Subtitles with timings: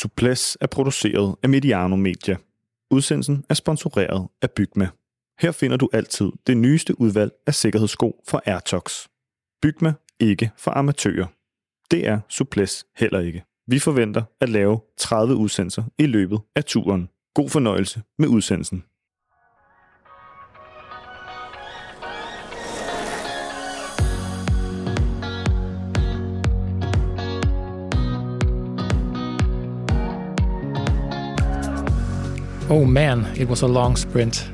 [0.00, 2.36] Suples er produceret af Mediano Media.
[2.90, 4.88] Udsendelsen er sponsoreret af Bygma.
[5.40, 9.06] Her finder du altid det nyeste udvalg af sikkerhedssko fra Airtox.
[9.62, 11.26] Bygma ikke for amatører.
[11.90, 13.44] Det er Suples heller ikke.
[13.66, 17.08] Vi forventer at lave 30 udsendelser i løbet af turen.
[17.34, 18.84] God fornøjelse med udsendelsen.
[32.70, 34.52] Oh man, it was a long sprint.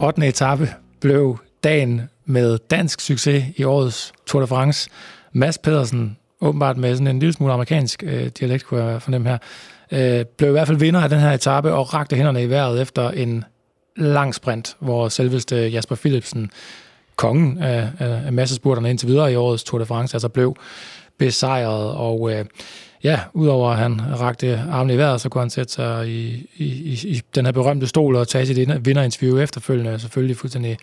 [0.00, 0.22] 8.
[0.28, 0.68] etape
[1.00, 4.90] blev dagen med dansk succes i årets Tour de France.
[5.32, 9.38] Mads Pedersen, åbenbart med sådan en lille smule amerikansk øh, dialekt, kunne jeg fornemme her,
[9.92, 12.82] øh, blev i hvert fald vinder af den her etape og rakte hænderne i vejret
[12.82, 13.44] efter en
[13.96, 16.50] lang sprint, hvor selveste Jasper Philipsen,
[17.16, 20.56] kongen af, af, massespurterne indtil videre i årets Tour de France, altså blev
[21.18, 22.44] besejret, og øh,
[23.04, 26.64] ja, udover at han rakte armen i vejret, så kunne han sætte sig i, i,
[26.64, 30.78] i, i den her berømte stol og tage sit vinderinterview efterfølgende, selvfølgelig fuldstændig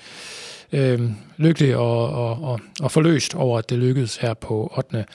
[0.71, 5.05] øh, lykkelig og, og, og, og forløst over, at det lykkedes her på 8.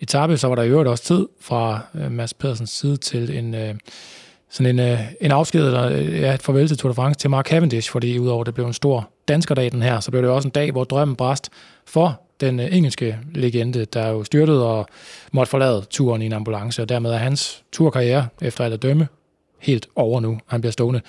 [0.00, 0.36] etape.
[0.36, 3.74] Så var der i øvrigt også tid fra øh, Mads Pedersens side til en, øh,
[4.50, 7.30] sådan en, øh, en afsked, eller øh, ja, et farvel til Tour de France til
[7.30, 10.48] Mark Cavendish, fordi udover det blev en stor danskerdag den her, så blev det også
[10.48, 11.50] en dag, hvor drømmen brast
[11.86, 14.86] for den øh, engelske legende, der jo styrtede og
[15.32, 19.08] måtte forlade turen i en ambulance, og dermed er hans turkarriere, efter alt at dømme,
[19.60, 20.38] helt over nu.
[20.46, 21.00] Han bliver stående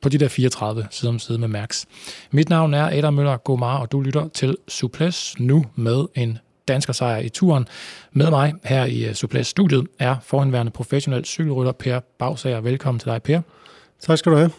[0.00, 1.84] på de der 34 side om side med Max.
[2.30, 6.92] Mit navn er Adam Møller Gomar, og du lytter til Suples nu med en dansker
[6.92, 7.68] sejr i turen.
[8.12, 12.60] Med mig her i øh, Suples studiet er forhenværende professionel cykelrytter Per Bagsager.
[12.60, 13.40] Velkommen til dig, Per.
[14.00, 14.50] Tak skal du have.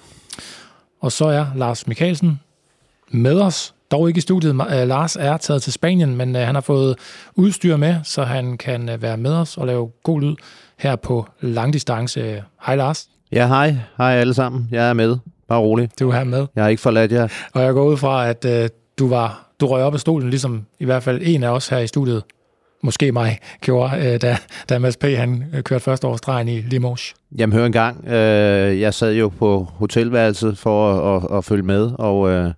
[0.99, 2.39] Og så er Lars Mikkelsen
[3.11, 4.53] med os dog ikke i studiet.
[4.53, 6.95] Øh, Lars er taget til Spanien, men øh, han har fået
[7.35, 10.35] udstyr med, så han kan øh, være med os og lave god lyd
[10.77, 12.43] her på langdistance.
[12.65, 13.07] Hej Lars.
[13.31, 13.75] Ja, hej.
[13.97, 14.67] Hej alle sammen.
[14.71, 15.17] Jeg er med.
[15.47, 15.89] Bare rolig.
[15.99, 16.47] Du er her med.
[16.55, 17.27] Jeg har ikke forladt jer.
[17.53, 18.69] Og jeg går ud fra, at øh,
[18.99, 21.77] du var du røg op af stolen, ligesom i hvert fald en af os her
[21.77, 22.23] i studiet,
[22.83, 24.37] måske mig, gjorde, øh, da,
[24.69, 25.03] da Mads P.
[25.03, 27.13] han kørte første årsdrejen i Limoges.
[27.37, 28.07] Jamen hør en gang.
[28.07, 32.29] Øh, jeg sad jo på hotelværelset for at, at, at følge med, og...
[32.29, 32.51] Øh,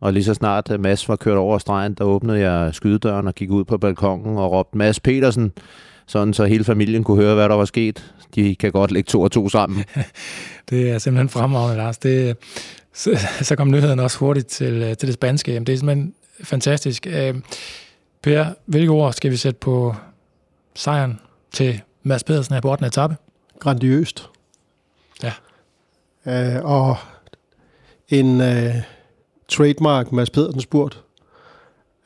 [0.00, 3.34] og lige så snart øh, Mads var kørt over stregen, der åbnede jeg skydedøren og
[3.34, 5.52] gik ud på balkongen og råbte Mads Petersen,
[6.06, 8.14] sådan så hele familien kunne høre, hvad der var sket.
[8.34, 9.84] De kan godt lægge to og to sammen.
[10.70, 11.98] det er simpelthen fremragende, Lars.
[11.98, 12.36] Det,
[12.92, 13.10] så,
[13.42, 15.52] så kom nyheden også hurtigt til, øh, til det spanske.
[15.52, 17.06] Jamen, det er simpelthen fantastisk.
[17.06, 17.34] Øh,
[18.22, 19.94] per, hvilke ord skal vi sætte på
[20.74, 21.20] sejren
[21.52, 22.86] til Mads Pedersen her på 8.
[22.86, 23.16] etape?
[23.58, 24.28] Grandiøst.
[25.22, 25.32] Ja.
[26.26, 26.96] Øh, og
[28.08, 28.40] en...
[28.40, 28.74] Øh
[29.50, 31.02] trademark Mads Pedersen spurt.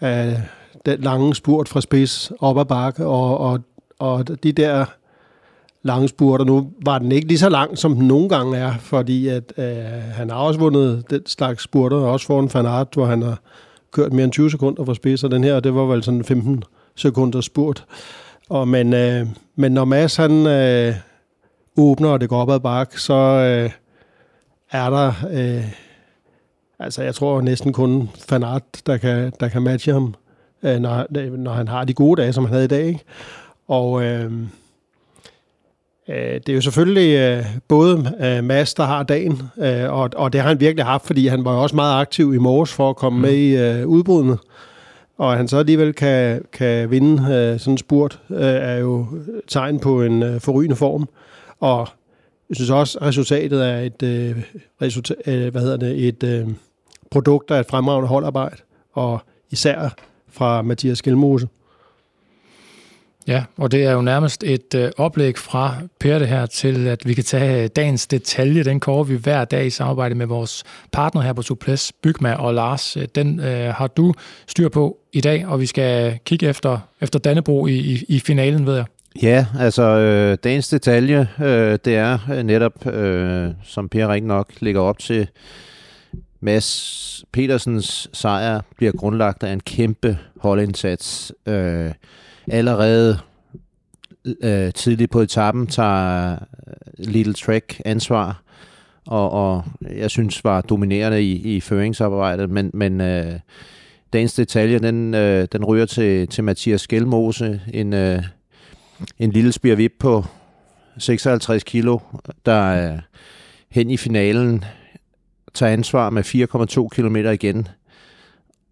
[0.00, 0.42] Af
[0.86, 3.60] den lange spurt fra spids op ad bakke, og, og,
[3.98, 4.84] og de der
[5.82, 9.28] lange spurter, nu var den ikke lige så lang, som den nogle gange er, fordi
[9.28, 9.64] at, øh,
[10.12, 13.40] han har også vundet den slags spurter, også foran Fanart, hvor han har
[13.92, 16.64] kørt mere end 20 sekunder fra spids, og den her, det var vel sådan 15
[16.96, 17.84] sekunder spurt.
[18.48, 20.94] Og, men, øh, men når Mads han øh,
[21.76, 23.70] åbner, og det går op ad bakke, så øh,
[24.70, 25.83] er der øh,
[26.78, 30.14] Altså, jeg tror næsten kun Fanart, der kan, der kan matche ham,
[30.62, 32.86] øh, når, når han har de gode dage, som han havde i dag.
[32.86, 33.04] Ikke?
[33.68, 34.32] Og øh,
[36.08, 40.32] øh, det er jo selvfølgelig øh, både øh, Mads, der har dagen, øh, og, og
[40.32, 42.90] det har han virkelig haft, fordi han var jo også meget aktiv i morges for
[42.90, 43.22] at komme mm.
[43.22, 44.38] med i øh, udbrudene.
[45.18, 49.06] Og han så alligevel kan, kan vinde øh, sådan en spurt, øh, er jo
[49.48, 51.08] tegn på en øh, forrygende form.
[51.60, 51.88] Og
[52.48, 54.42] jeg synes også, at resultatet er et, øh,
[54.82, 56.48] resultat, øh, hvad hedder det, et øh,
[57.10, 58.56] produkt af et fremragende holdarbejde,
[58.92, 59.94] og især
[60.28, 61.48] fra Mathias Gjelmose.
[63.26, 67.08] Ja, og det er jo nærmest et øh, oplæg fra Per det her til, at
[67.08, 68.64] vi kan tage øh, dagens detalje.
[68.64, 72.54] Den kører vi hver dag i samarbejde med vores partner her på Suples, Bygma og
[72.54, 72.96] Lars.
[72.96, 74.14] Øh, den øh, har du
[74.46, 78.66] styr på i dag, og vi skal kigge efter, efter Dannebro i, i, i finalen,
[78.66, 78.84] ved jeg.
[79.22, 84.48] Ja, altså øh, dagens detalje, øh, det er øh, netop, øh, som Per rigtig nok
[84.60, 85.28] ligger op til,
[86.44, 91.32] Mads Petersens sejr bliver grundlagt af en kæmpe holdindsats.
[91.46, 91.90] Øh,
[92.48, 93.18] allerede
[94.42, 96.38] øh, tidligt på etappen tager øh,
[96.98, 98.42] Little Trek ansvar,
[99.06, 99.64] og, og
[99.96, 103.32] jeg synes var dominerende i, i føringsarbejdet, men, men øh,
[104.12, 108.22] dagens detalje, den, øh, den ryger til, til Mathias Skelmose, en, øh,
[109.18, 110.24] en lille spirvip på
[110.98, 111.98] 56 kilo,
[112.46, 112.98] der øh,
[113.70, 114.64] hen i finalen
[115.54, 117.68] tager ansvar med 4,2 km igen,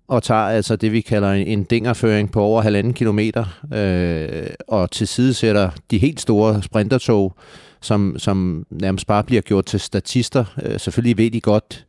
[0.09, 3.45] og tager altså det, vi kalder en dingerføring på over halvanden kilometer,
[3.75, 7.35] øh, og tilsidesætter de helt store sprintertog
[7.81, 10.45] som, som nærmest bare bliver gjort til statister.
[10.63, 11.87] Øh, selvfølgelig ved de godt,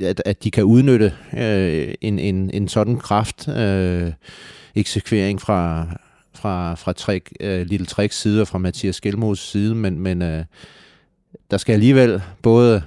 [0.00, 4.12] at, at de kan udnytte øh, en, en, en sådan kraft øh,
[4.74, 5.86] eksekvering fra,
[6.44, 10.44] fra, fra Trek, øh, Little Tricks side og fra Mathias Skelmos side, men, men øh,
[11.50, 12.82] der skal alligevel både,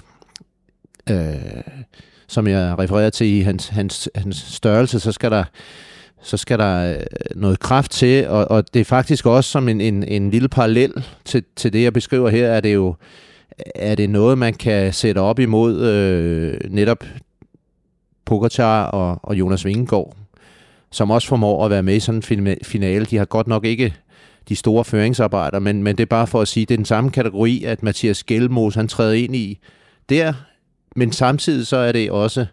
[1.10, 1.36] øh,
[2.28, 5.44] som jeg refererer til i hans, hans, hans størrelse, så skal der
[6.22, 7.06] så skal der øh,
[7.36, 11.06] noget kraft til, og, og det er faktisk også som en, en, en lille parallel
[11.26, 12.96] til, til det, jeg beskriver her, er det jo
[13.76, 17.04] er det noget, man kan sætte op imod øh, netop
[18.26, 20.16] Pogacar og, og Jonas Vingegaard,
[20.92, 23.06] som også formår at være med i sådan en finale.
[23.06, 23.94] De har godt nok ikke
[24.50, 27.12] de store føringsarbejder, men, men det er bare for at sige, det er den samme
[27.12, 29.60] kategori, at Mathias Gjelmos han træder ind i
[30.10, 30.34] der,
[30.96, 32.46] men samtidig så er det også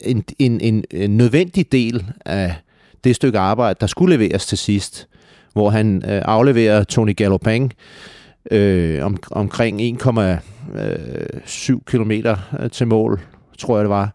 [0.00, 2.54] en, en, en, en nødvendig del af
[3.04, 5.08] det stykke arbejde, der skulle leveres til sidst,
[5.52, 7.72] hvor han øh, afleverer Tony Gallopang
[8.50, 9.86] øh, om, omkring 1,7
[11.86, 13.20] km øh, øh, til mål,
[13.58, 14.14] tror jeg det var.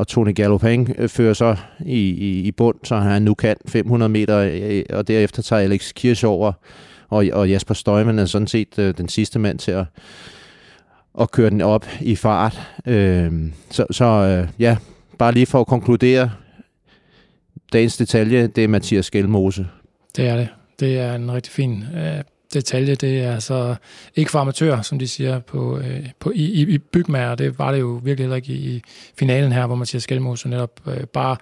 [0.00, 4.08] Og Tony Gallopang øh, fører så i, i, i bund, så han nu kan 500
[4.08, 6.52] meter, øh, øh, og derefter tager Alex Kirsch over,
[7.08, 9.84] og, og Jasper Støjman er sådan set øh, den sidste mand til at,
[11.20, 12.60] at køre den op i fart.
[12.86, 13.32] Øh,
[13.70, 14.76] så så øh, ja,
[15.18, 16.30] bare lige for at konkludere,
[17.72, 19.66] dagens detalje, det er Mathias Skelmose.
[20.16, 20.48] Det er det.
[20.80, 22.22] Det er en rigtig fin øh,
[22.54, 22.94] detalje.
[22.94, 23.74] Det er altså
[24.16, 27.34] ikke for amatører, som de siger på, øh, på, i, i, i bygmager.
[27.34, 28.82] Det var det jo virkelig heller ikke i, i
[29.18, 31.36] finalen her, hvor man Mathias Skelmose netop øh, bare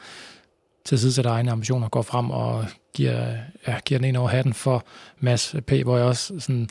[0.85, 2.65] til side sætter egne ambitioner, går frem og
[2.95, 3.35] giver,
[3.67, 4.85] ja, giver den en over hatten for
[5.21, 6.69] Mads P., hvor jeg også sådan,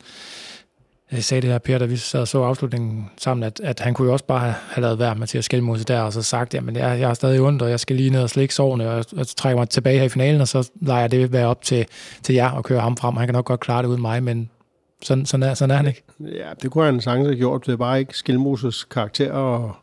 [1.14, 3.94] Øh, sagde det her, Per, da vi sad og så afslutningen sammen, at, at han
[3.94, 6.22] kunne jo også bare have, have lavet værd med til at skælmose der, og så
[6.22, 8.90] sagt, jamen jeg, jeg er stadig ondt, og jeg skal lige ned og slikke sårene,
[8.90, 11.62] og jeg, trækker mig tilbage her i finalen, og så leger jeg det være op
[11.62, 11.86] til,
[12.24, 13.18] til jer og køre ham frem.
[13.18, 14.50] Han kan nok godt klare det uden mig, men
[15.02, 16.04] sådan, sådan, er, sådan er han ikke.
[16.20, 17.66] Ja, det kunne han sagtens have gjort.
[17.66, 19.76] Det er bare ikke Skilmoses karakter og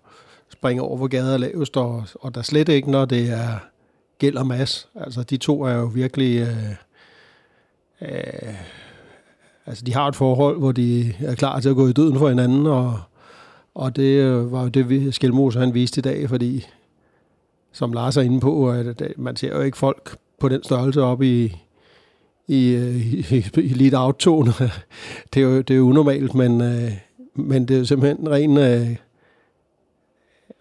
[0.53, 3.59] springe over, hvor gader er lavest, og, og der slet ikke, når det er
[4.19, 4.88] gæld og mas.
[5.00, 6.38] Altså, de to er jo virkelig...
[6.38, 6.70] Øh,
[8.00, 8.55] øh,
[9.67, 12.29] altså, de har et forhold, hvor de er klar til at gå i døden for
[12.29, 13.01] hinanden, og,
[13.75, 16.67] og det øh, var jo det, Skelmose han viste i dag, fordi
[17.73, 21.23] som Lars er inde på, at man ser jo ikke folk på den størrelse op
[21.23, 21.57] i,
[22.49, 24.53] i, øh, i, i, lidt aftone.
[25.35, 26.93] det, er jo, det er jo unormalt, men, øh,
[27.35, 28.97] men det er simpelthen ren, øh,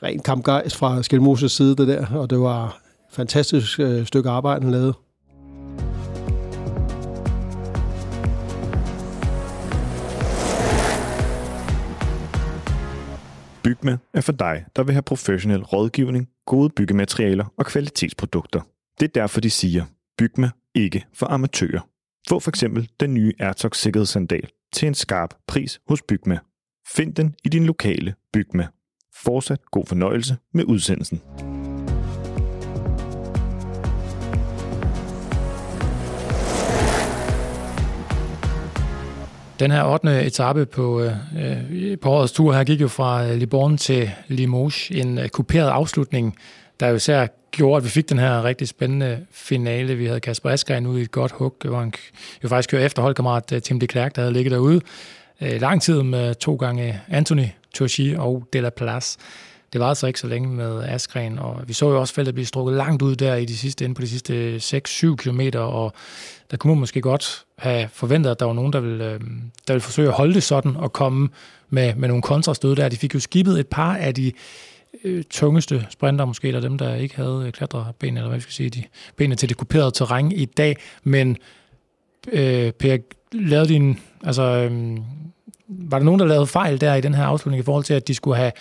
[0.03, 2.73] ren kampgejst fra Skelmoses side, det der, og det var et
[3.15, 4.93] fantastisk stykke arbejde, han lavede.
[13.63, 18.61] Bygme er for dig, der vil have professionel rådgivning, gode byggematerialer og kvalitetsprodukter.
[18.99, 19.85] Det er derfor, de siger,
[20.17, 21.89] Bygme ikke for amatører.
[22.29, 26.39] Få for eksempel den nye Airtox sikkerhedssandal til en skarp pris hos Bygme.
[26.87, 28.67] Find den i din lokale Bygme.
[29.15, 31.21] Fortsat god fornøjelse med udsendelsen.
[39.59, 40.25] Den her 8.
[40.25, 45.17] etape på, øh, på årets tur her gik jo fra øh, Libourne til Limoges, en
[45.17, 46.37] øh, kuperet afslutning,
[46.79, 49.95] der jo især gjorde, at vi fik den her rigtig spændende finale.
[49.95, 51.93] Vi havde Kasper Askren ude i et godt hug, hvor han
[52.43, 54.81] jo faktisk kørte efter holdkammerat øh, Tim de Klerk, der havde ligget derude
[55.41, 59.19] øh, lang tid med to gange Anthony Turchi og De La Place.
[59.73, 62.45] Det var altså ikke så længe med Askren, og vi så jo også feltet blive
[62.45, 65.93] strukket langt ud der i de sidste, inde på de sidste 6-7 km, og
[66.53, 69.19] der kunne man måske godt have forventet, at der var nogen, der ville, øh,
[69.67, 71.29] der ville forsøge at holde det sådan og komme
[71.69, 72.89] med, med nogle kontrastød der.
[72.89, 74.31] De fik jo skibet et par af de
[75.03, 78.53] øh, tungeste sprinter, måske, der dem, der ikke havde øh, klatreben, eller hvad vi skal
[78.53, 78.83] sige, de
[79.15, 80.77] benene til det kuperede terræn i dag.
[81.03, 81.37] Men
[82.31, 82.97] øh, Per,
[83.31, 84.97] lavede din, altså, øh,
[85.67, 88.07] var der nogen, der lavede fejl der i den her afslutning i forhold til, at
[88.07, 88.51] de skulle have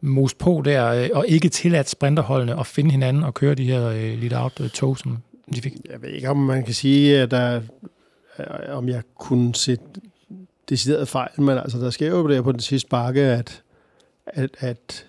[0.00, 3.88] mos på der, øh, og ikke tilladt sprinterholdene at finde hinanden og køre de her
[3.88, 5.18] øh, lidt out øh, tog, som
[5.54, 5.72] de fik?
[5.90, 7.60] Jeg ved ikke, om man kan sige, at der,
[8.68, 9.78] om jeg kunne se
[10.68, 13.62] decideret fejl, men altså, der sker jo der på den sidste bakke, at,
[14.26, 15.06] at, at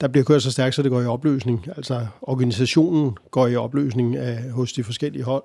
[0.00, 1.66] der bliver kørt så stærkt, så det går i opløsning.
[1.76, 5.44] Altså organisationen går i opløsning af, hos de forskellige hold,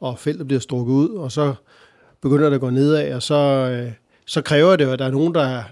[0.00, 1.54] og feltet bliver strukket ud, og så
[2.20, 3.92] begynder det at gå nedad, og så, øh,
[4.26, 5.62] så kræver det jo, at der er nogen, der,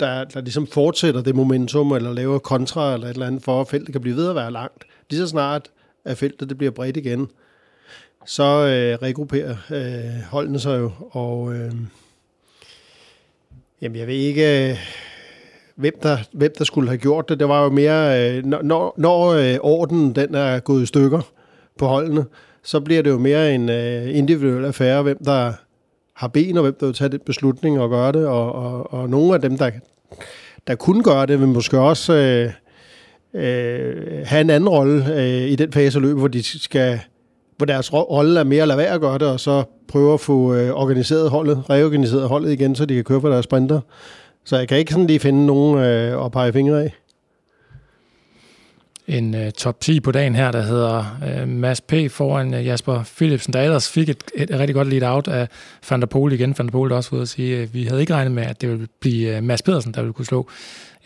[0.00, 3.68] der, der ligesom fortsætter det momentum, eller laver kontra, eller et eller andet, for at
[3.68, 4.84] feltet kan blive ved at være langt.
[5.10, 5.70] Lige så snart,
[6.08, 7.28] at feltet det bliver bredt igen,
[8.26, 11.72] så øh, regrupperer øh, holdene sig jo, og øh,
[13.82, 14.76] jamen jeg ved ikke, øh,
[15.74, 17.40] hvem, der, hvem der skulle have gjort det.
[17.40, 21.20] Det var jo mere, øh, når, når øh, orden den er gået i stykker
[21.78, 22.24] på holdene,
[22.62, 25.52] så bliver det jo mere en øh, individuel affære, hvem der
[26.14, 29.10] har ben, og hvem der vil tage den beslutning og gøre det, og, og, og
[29.10, 29.70] nogle af dem, der,
[30.66, 32.52] der kunne gøre det, vil måske også øh,
[33.38, 37.00] øh, have en anden rolle øh, i den fase af løbet, hvor de skal
[37.56, 40.20] hvor deres rolle er mere at lade være at gøre det, og så prøve at
[40.20, 43.80] få øh, organiseret holdet, reorganiseret holdet igen, så de kan køre for deres sprinter.
[44.44, 46.92] Så jeg kan ikke sådan lige finde nogen øh, at pege fingre af
[49.08, 51.92] en øh, top 10 på dagen her, der hedder øh, Mads P.
[52.10, 55.48] foran øh, Jasper Philipsen, der ellers fik et, et, et rigtig godt lead-out af
[55.90, 56.54] Van der Pol igen.
[56.58, 58.60] Van der Pol der også ude at sige, øh, vi havde ikke regnet med, at
[58.60, 60.48] det ville blive øh, Mads Pedersen, der ville kunne slå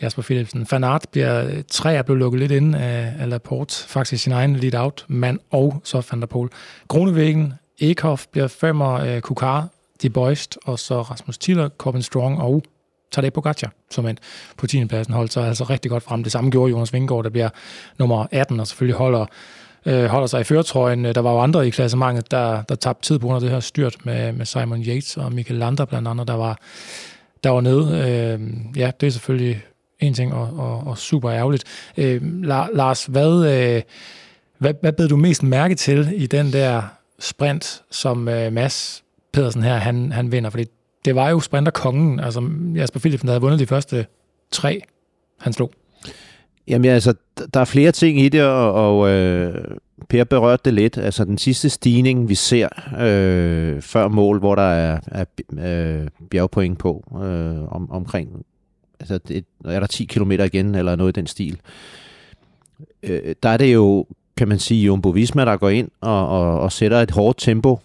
[0.01, 0.65] Jasper Philipsen.
[0.65, 4.55] Fanart bliver øh, tre er blevet lukket lidt ind af, af Laporte, faktisk sin egen
[4.55, 6.49] lead-out mand, og så Van der Pol.
[6.87, 9.67] Grunevæggen, Ekhoff bliver femmer, øh, Kukar,
[10.01, 12.63] De Boist, og så Rasmus Tiller, Corbin Strong og
[13.11, 14.17] Tadej Pogacar, som end
[14.57, 14.85] på 10.
[14.85, 16.23] pladsen holdt sig altså rigtig godt frem.
[16.23, 17.49] Det samme gjorde Jonas Vingegaard, der bliver
[17.99, 19.25] nummer 18, og selvfølgelig holder,
[19.85, 21.05] øh, holder sig i føretrøjen.
[21.05, 23.59] Der var jo andre i klassementet, der, der tabte tid på grund af det her
[23.59, 26.59] styrt med, med Simon Yates og Michael Lander blandt andet, der var,
[27.43, 27.83] der var nede.
[27.83, 28.39] Øh,
[28.79, 29.63] ja, det er selvfølgelig
[30.03, 31.63] en ting, og, og, og super ærgerligt.
[31.97, 32.21] Øh,
[32.73, 33.81] Lars, hvad, øh,
[34.57, 36.81] hvad, hvad bed du mest mærke til i den der
[37.19, 40.49] sprint, som øh, Mads Pedersen her, han, han vinder?
[40.49, 40.65] Fordi
[41.05, 44.05] det var jo sprinterkongen, altså Jasper Philipsen, der havde vundet de første
[44.51, 44.81] tre,
[45.39, 45.71] han slog.
[46.67, 47.13] Jamen altså,
[47.53, 49.75] der er flere ting i det, og, og øh,
[50.09, 50.97] Per berørte det lidt.
[50.97, 52.67] Altså den sidste stigning, vi ser
[52.99, 55.25] øh, før mål, hvor der er, er
[55.59, 58.45] øh, bjergpoint på øh, om, omkring,
[59.03, 61.59] altså det, er der 10 km igen, eller noget i den stil.
[63.03, 64.05] Øh, der er det jo,
[64.37, 67.79] kan man sige, Jumbo Visma, der går ind og, og, og sætter et hårdt tempo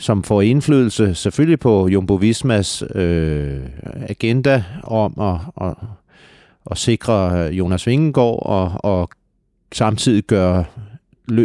[0.00, 3.60] som får indflydelse selvfølgelig på Jumbo Vismas øh,
[4.08, 5.74] agenda om at, at,
[6.70, 9.10] at sikre øh, Jonas Vingegaard og, og
[9.72, 10.64] samtidig gøre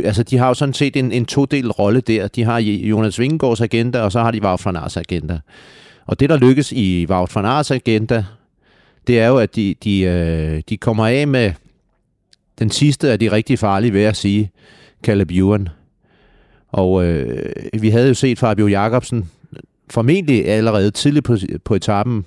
[0.04, 2.28] altså de har jo sådan set en, en todel rolle der.
[2.28, 5.40] De har Jonas Vingegaards agenda, og så har de Wout van Aerts agenda.
[6.06, 8.24] Og det, der lykkes i Wout van Aerts agenda,
[9.08, 11.52] det er jo, at de, de, øh, de kommer af med
[12.60, 14.52] den sidste af de rigtig farlige, ved at sige,
[15.04, 15.70] Caleb Ewan.
[16.68, 19.30] Og øh, vi havde jo set Fabio Jacobsen
[19.90, 22.26] formentlig allerede tidligt på, på etappen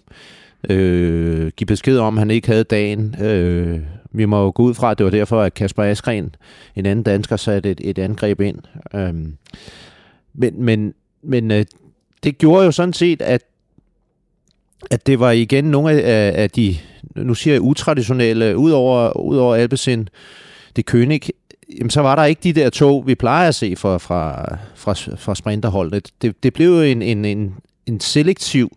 [0.71, 3.17] øh, give besked om, at han ikke havde dagen.
[3.23, 3.81] Øh,
[4.11, 6.35] vi må jo gå ud fra, at det var derfor, at Kasper Askren,
[6.77, 8.59] en anden dansker, satte et, et angreb ind.
[8.95, 9.15] Øh,
[10.35, 11.65] men men, men øh,
[12.23, 13.43] det gjorde jo sådan set, at
[14.91, 16.77] at det var igen nogle af, af de,
[17.17, 20.09] nu siger jeg utraditionelle, udover, udover Alpecin,
[20.77, 21.21] det König,
[21.79, 24.95] jamen, så var der ikke de der tog, vi plejer at se fra, fra, fra,
[25.17, 26.01] fra sprinterholdene.
[26.23, 27.55] Det, det blev jo en, en, en,
[27.87, 28.77] en selektiv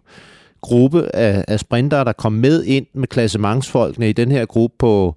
[0.61, 5.15] gruppe af, af sprinter, der kom med ind med klassementsfolkene i den her gruppe på,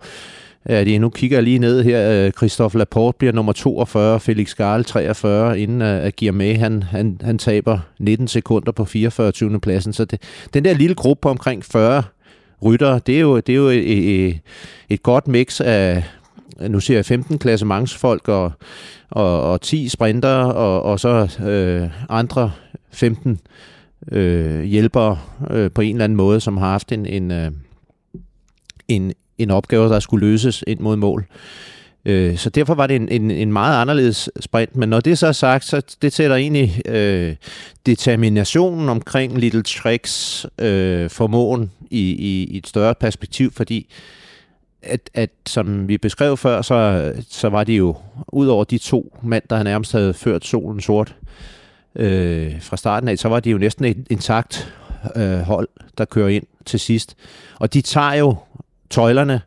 [0.64, 2.10] at det, nu kigger jeg lige ned her.
[2.10, 7.20] Øh, Christophe Laporte bliver nummer 42, Felix Garl 43, inden øh, at Guillermet, han, han,
[7.22, 9.32] han taber 19 sekunder på 44.
[9.32, 9.60] 20.
[9.60, 9.92] pladsen.
[9.92, 10.22] Så det,
[10.54, 12.02] den der lille gruppe på omkring 40
[12.64, 14.38] ryttere, det er jo, det er jo et, et,
[14.88, 16.04] et godt mix af,
[16.68, 18.52] nu siger jeg 15 klassementsfolk og,
[19.10, 22.50] og, og 10 sprinter og, og så øh, andre
[22.92, 23.40] 15
[24.12, 25.18] øh, hjælpere
[25.50, 27.50] øh, på en eller anden måde, som har haft en, en, øh,
[28.88, 31.26] en, en opgave, der skulle løses ind mod mål.
[32.04, 35.26] Øh, så derfor var det en, en, en meget anderledes sprint, men når det så
[35.26, 37.36] er sagt, så det sætter egentlig øh,
[37.86, 43.90] determinationen omkring Little Tricks øh, formåen i, i, i et større perspektiv, fordi
[44.82, 47.96] at, at som vi beskrev før, så, så var det jo,
[48.28, 51.16] ud over de to mænd, der nærmest havde ført solen sort
[51.96, 54.74] øh, fra starten af, så var det jo næsten et intakt
[55.16, 57.16] øh, hold, der kører ind til sidst.
[57.58, 58.36] Og de tager jo
[58.94, 59.40] tøjlerne,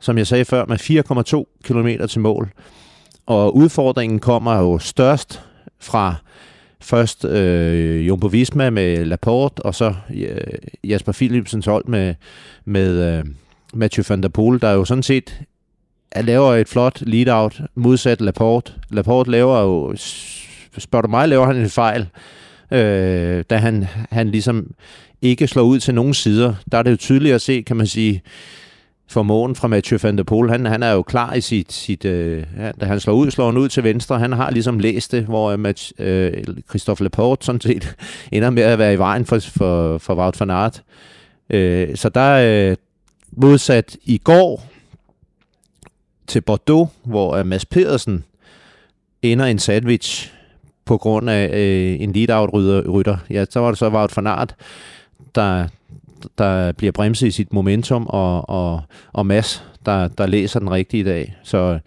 [0.00, 2.50] som jeg sagde før, med 4,2 km til mål.
[3.26, 5.42] Og udfordringen kommer jo størst
[5.80, 6.14] fra
[6.80, 10.36] først øh, Jumbo Visma med Laporte, og så øh,
[10.84, 12.14] Jasper Philipsens hold med,
[12.64, 13.24] med øh,
[13.74, 15.40] Mathieu van der Poel, der jo sådan set
[16.16, 18.72] laver et flot lead-out modsat Laporte.
[18.90, 19.94] Laporte laver jo,
[20.78, 22.06] spørger du mig, laver han en fejl,
[22.70, 24.70] øh, da han, han ligesom
[25.22, 26.54] ikke slår ud til nogen sider.
[26.72, 28.22] Der er det jo tydeligt at se, kan man sige,
[29.12, 30.50] formåen fra Mathieu van der Poel.
[30.50, 32.44] Han, han er jo klar i sit, sit øh,
[32.80, 34.18] da han slår ud, slår han ud til venstre.
[34.18, 36.32] Han har ligesom læst det, hvor øh, Match, øh,
[36.68, 37.96] Christophe Laporte sådan set
[38.32, 40.82] ender med at være i vejen for, for, for Wout van Aert.
[41.50, 42.76] Øh, så der, øh,
[43.36, 44.64] Modsat i går
[46.26, 48.24] til Bordeaux, hvor øh, Mads Pedersen
[49.22, 50.32] ender en sandwich
[50.84, 53.16] på grund af øh, en lead-out-rytter.
[53.30, 54.54] Ja, så var det så Wout van Aert,
[55.34, 55.68] der,
[56.38, 58.80] der bliver bremset i sit momentum, og, og,
[59.12, 61.36] og Mads, der, der læser den rigtige dag.
[61.42, 61.78] Så,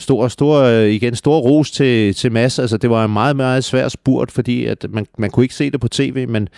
[0.00, 2.58] stor, stor, igen, stor ros til, til Mads.
[2.58, 5.70] Altså, det var en meget, meget svær spurt, fordi at man, man kunne ikke se
[5.70, 6.48] det på tv, men,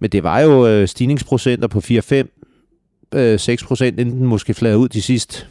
[0.00, 4.88] men det var jo øh, stigningsprocenter på 4-5, øh, 6 procent, inden måske flade ud
[4.88, 5.46] de sidste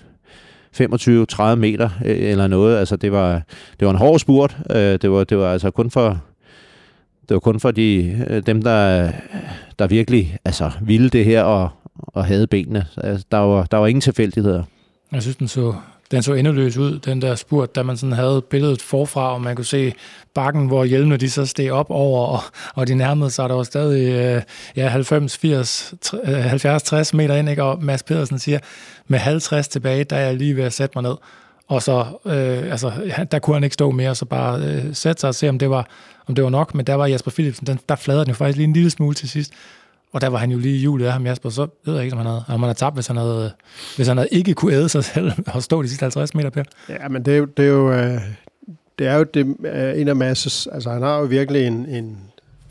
[0.81, 2.77] 25-30 meter øh, eller noget.
[2.77, 3.41] Altså, det var,
[3.79, 4.57] det var en hård spurt.
[4.69, 6.21] Øh, det, var, det var altså kun for,
[7.29, 9.11] det var kun for de, øh, dem, der,
[9.79, 12.85] der virkelig altså, ville det her og, og havde benene.
[12.97, 14.63] Altså, der, var, der var ingen tilfældigheder.
[15.11, 15.73] Jeg synes, den så,
[16.11, 19.55] den så endeløs ud, den der spurt, da man sådan havde billedet forfra, og man
[19.55, 19.93] kunne se
[20.33, 22.39] bakken, hvor hjelmene de så steg op over, og,
[22.75, 24.41] og de nærmede sig, der var stadig øh,
[24.75, 25.93] ja, 90, 80,
[26.25, 27.63] 70, 60 meter ind, ikke?
[27.63, 28.59] og Mads Pedersen siger,
[29.07, 31.15] med 50 tilbage, der er jeg lige ved at sætte mig ned.
[31.69, 32.91] Og så, øh, altså,
[33.31, 35.69] der kunne han ikke stå mere, så bare øh, sætte sig og se, om det
[35.69, 35.87] var,
[36.27, 38.57] om det var nok, men der var Jasper Philipsen, den, der fladede den jo faktisk
[38.57, 39.53] lige en lille smule til sidst.
[40.11, 42.13] Og der var han jo lige i julet af ham, Jasper, så ved jeg ikke,
[42.13, 43.51] om han havde, om han havde tabt, hvis han havde,
[43.95, 46.63] hvis han havde ikke kunne æde sig selv og stå de sidste 50 meter, Per.
[46.89, 48.21] Ja, men det er jo, det er jo, øh,
[48.99, 52.17] det er jo det, øh, en af masses, altså han har jo virkelig en, en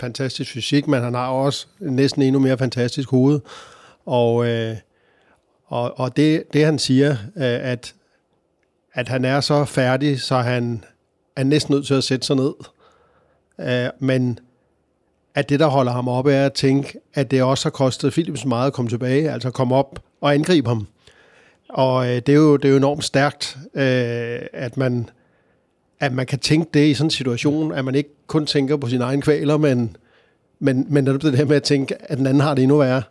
[0.01, 3.41] fantastisk fysik, men han har også næsten endnu mere fantastisk hoved.
[4.07, 4.77] Og, øh,
[5.67, 7.95] og, og det, det han siger, øh, at,
[8.99, 10.85] at han er så færdig, så han
[11.37, 12.55] er næsten nødt til at sætte sig ned.
[13.61, 14.39] Øh, men
[15.35, 18.45] at det, der holder ham oppe, er at tænke, at det også har kostet Philips
[18.45, 20.87] meget at komme tilbage, altså komme op og angribe ham.
[21.69, 25.11] Og øh, det, er jo, det er jo enormt stærkt, øh, at, man,
[26.01, 28.89] at man kan tænke det i sådan en situation, at man ikke kun tænker på
[28.89, 29.97] sin egen kvaler, men,
[30.59, 33.03] men, men det det der med at tænke, at den anden har det endnu værre.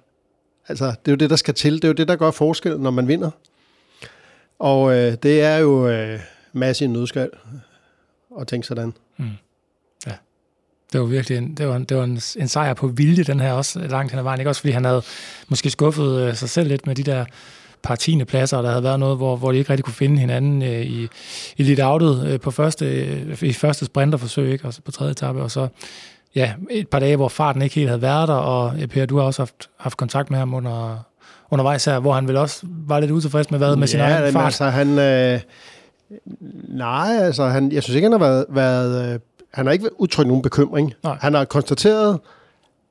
[0.68, 1.76] Altså, det er jo det, der skal til.
[1.76, 3.32] Det er jo det, der gør forskel, når man vinder.
[4.60, 6.20] Og øh, det er jo øh,
[6.54, 7.30] masse i nødskal
[8.40, 8.94] at tænke sådan.
[9.18, 9.30] Mm.
[10.94, 13.40] Det var virkelig en, det var en, det var en, en sejr på vilje, den
[13.40, 14.40] her også langt hen ad vejen.
[14.40, 15.02] Ikke også fordi han havde
[15.48, 17.26] måske skuffet øh, sig selv lidt med de der
[17.84, 20.20] par tiende pladser, og der havde været noget, hvor, hvor de ikke rigtig kunne finde
[20.20, 21.08] hinanden øh, i,
[21.58, 24.66] i lidt outet øh, på første, øh, i første sprinterforsøg, ikke?
[24.66, 25.68] også på tredje etape, og så
[26.36, 29.18] ja, et par dage, hvor farten ikke helt havde været der, og øh, Per, du
[29.18, 31.04] har også haft, haft kontakt med ham under,
[31.52, 34.46] undervejs her, hvor han vel også var lidt utilfreds med hvad med sin egen fart.
[34.46, 35.00] altså han...
[35.00, 35.40] Øh,
[36.68, 39.20] nej, altså han, jeg synes ikke, han har været, været øh,
[39.54, 40.94] han har ikke udtrykt nogen bekymring.
[41.04, 41.18] Nej.
[41.22, 42.20] Han har konstateret,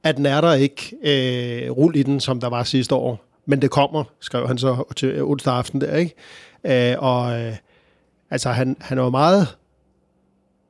[0.04, 3.24] at den er der ikke øh, rul i den, som der var sidste år.
[3.46, 6.14] Men det kommer, skrev han så til onsdag aften der, ikke?
[6.64, 7.56] Øh, og øh,
[8.30, 9.48] altså, han, han var meget...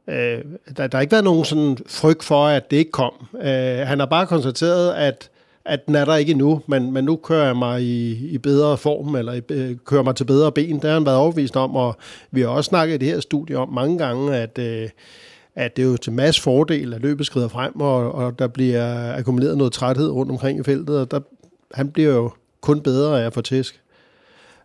[0.09, 0.45] Øh,
[0.77, 3.13] der, der har ikke været nogen sådan frygt for, at det ikke kom.
[3.35, 5.31] Øh, han har bare konstateret, at
[5.67, 8.79] at den er der ikke endnu, men, men nu kører jeg mig i, i bedre
[8.79, 10.75] form, eller i, øh, kører mig til bedre ben.
[10.75, 11.97] Det har han været overbevist om, og
[12.31, 14.89] vi har også snakket i det her studie om mange gange, at, øh,
[15.55, 19.13] at det er jo til masse fordel, at løbet skrider frem, og, og der bliver
[19.13, 21.21] akkumuleret noget træthed rundt omkring i feltet, og der,
[21.75, 23.81] han bliver jo kun bedre af at få tæsk.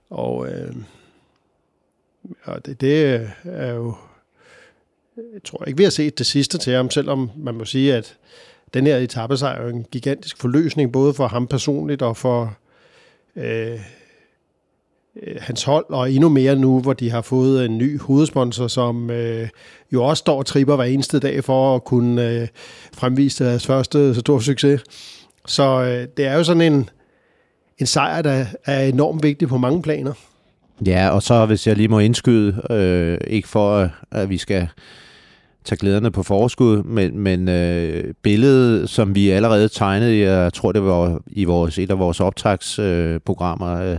[0.09, 0.75] Og, øh,
[2.43, 3.93] og det, det er jo...
[5.33, 8.17] Jeg tror ikke, vi har set det sidste til ham, selvom man må sige, at
[8.73, 12.57] den her etappesejr er jo en gigantisk forløsning, både for ham personligt og for
[13.35, 13.79] øh,
[15.23, 19.09] øh, hans hold, og endnu mere nu, hvor de har fået en ny hovedsponsor, som
[19.09, 19.49] øh,
[19.93, 22.47] jo også står og tripper hver eneste dag for at kunne øh,
[22.93, 24.81] fremvise deres første stor succes.
[25.45, 26.89] Så øh, det er jo sådan en,
[27.77, 30.13] en sejr, der er enormt vigtig på mange planer.
[30.85, 34.67] Ja, og så hvis jeg lige må indskyde, øh, ikke for at vi skal
[35.65, 40.83] tage glæderne på forskud, men, men øh, billedet, som vi allerede tegnede, jeg tror det
[40.83, 43.97] var i vores, et af vores optagsprogrammer, øh, øh,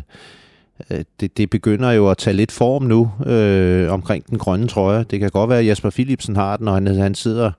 [0.91, 5.05] Øh, det, det begynder jo at tage lidt form nu øh, omkring den grønne trøje.
[5.11, 7.51] Det kan godt være, at Jesper Philipsen har den, og han, han sidder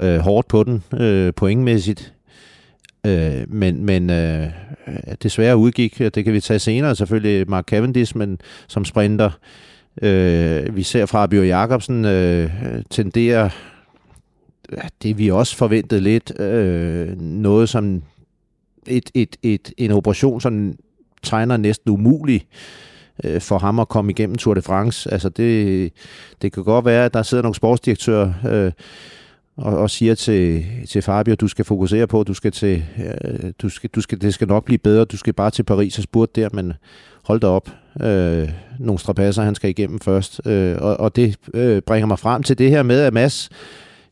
[0.00, 2.12] øh, hårdt på den øh, pointmæssigt.
[3.06, 4.46] Øh, men men øh,
[5.22, 9.26] desværre udgik, det kan vi tage senere selvfølgelig, Mark Cavendish, men som sprinter.
[9.26, 9.32] Øh,
[10.02, 12.50] øh, vi ser fra Bjørn Jacobsen øh,
[12.90, 13.48] tenderer
[15.02, 18.02] det vi også forventede lidt, øh, noget som
[18.86, 20.74] et, et, et, en operation, som
[21.22, 22.46] tegner næsten umulig
[23.24, 25.12] øh, for ham at komme igennem Tour de France.
[25.12, 25.92] Altså det,
[26.42, 28.72] det kan godt være, at der sidder nogle sportsdirektører øh,
[29.56, 33.68] og, og siger til, til Fabio, du skal fokusere på, du skal til, øh, du
[33.68, 36.40] skal, du skal, det skal nok blive bedre, du skal bare til Paris og spurgte
[36.40, 36.72] der, men
[37.24, 37.68] hold da op,
[38.00, 40.40] øh, nogle strapasser, han skal igennem først.
[40.46, 43.50] Øh, og, og det øh, bringer mig frem til det her med, at Mads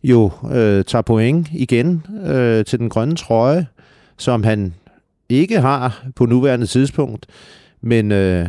[0.04, 3.66] jo øh, tager point igen øh, til den grønne trøje,
[4.16, 4.74] som han
[5.28, 7.26] ikke har på nuværende tidspunkt.
[7.80, 8.48] Men øh,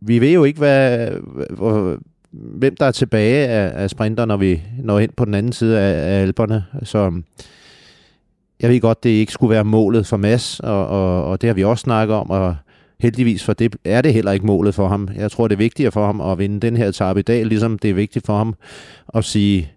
[0.00, 1.08] vi ved jo ikke, hvad,
[1.50, 1.96] hvad,
[2.30, 5.80] hvem der er tilbage af, af sprinter, når vi når ind på den anden side
[5.80, 6.64] af, af alberne.
[6.82, 7.22] Så
[8.60, 11.54] jeg ved godt, det ikke skulle være målet for Mads, og, og, og det har
[11.54, 12.56] vi også snakket om, og
[13.02, 15.08] heldigvis, for det er det heller ikke målet for ham.
[15.16, 17.78] Jeg tror, det er vigtigere for ham at vinde den her etape i dag, ligesom
[17.78, 18.54] det er vigtigt for ham
[19.14, 19.72] at sige,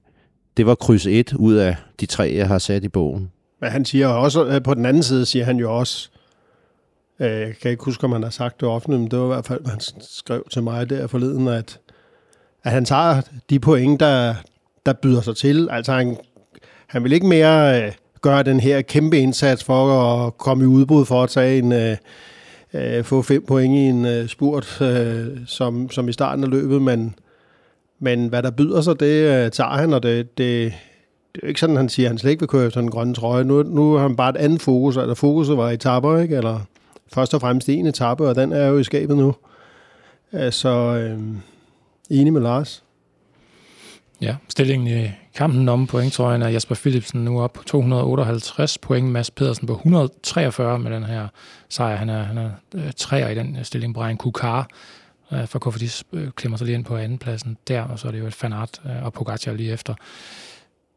[0.58, 3.32] det var kryds 1 ud af de tre, jeg har sat i bogen.
[3.62, 6.10] Men han siger også, øh, på den anden side siger han jo også,
[7.20, 9.28] øh, jeg kan ikke huske, om han har sagt det offentligt, men det var i
[9.28, 11.80] hvert fald, hvad han skrev til mig der forleden, at,
[12.64, 14.36] at han tager de point, der,
[14.86, 15.68] der byder sig til.
[15.72, 16.18] Altså han,
[16.88, 21.06] han vil ikke mere øh, gøre den her kæmpe indsats for at komme i udbrud
[21.06, 21.98] for at tage en,
[22.74, 26.82] øh, få fem point i en øh, spurt, øh, som, som i starten af løbet,
[26.82, 27.16] men,
[28.00, 30.74] men hvad der byder sig, det øh, tager han, og det, det,
[31.36, 32.92] det er jo ikke sådan, han siger, at han slet ikke vil køre efter den
[32.92, 33.44] grønne trøje.
[33.44, 36.36] Nu, nu har han bare et andet fokus, altså fokuset var etapper, ikke?
[36.36, 36.60] Eller
[37.14, 39.36] først og fremmest en etape, og den er jo i skabet nu.
[40.34, 41.20] Øh, så øh,
[42.10, 42.84] enig med Lars.
[44.22, 49.32] Ja, stillingen i kampen om pointtrøjen er Jasper Philipsen nu op på 258 point, Mads
[49.32, 51.28] Pedersen på 143 med den her
[51.74, 51.96] sejr.
[51.96, 53.94] Han er, han er øh, træer i den øh, stilling.
[53.94, 54.68] Brian Kukar
[55.34, 58.20] øh, fra Kofidis øh, klemmer sig lige ind på andenpladsen der, og så er det
[58.20, 59.96] jo et fanart øh, og Pogacar lige efter.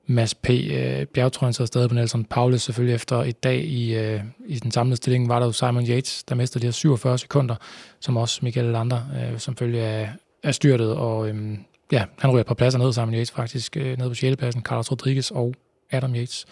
[0.06, 0.50] Mads P.
[0.50, 4.70] Øh, bjergtrøjen sidder stadig på Nelson Paulus selvfølgelig efter et dag i, øh, i den
[4.70, 7.54] samlede stilling, var der jo Simon Yates, der mistede de her 47 sekunder,
[8.00, 9.00] som også Michael Lander,
[9.32, 10.10] øh, som følge af,
[10.42, 11.58] af styrtet, og øh,
[11.92, 14.36] ja, han ryger et par pladser ned, Simon Yates faktisk, øh, ned på 6.
[14.36, 15.54] pladsen, Carlos Rodriguez og
[15.90, 16.46] Adam Yates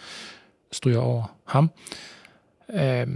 [0.71, 1.71] stryger over ham.
[2.73, 3.07] Øh,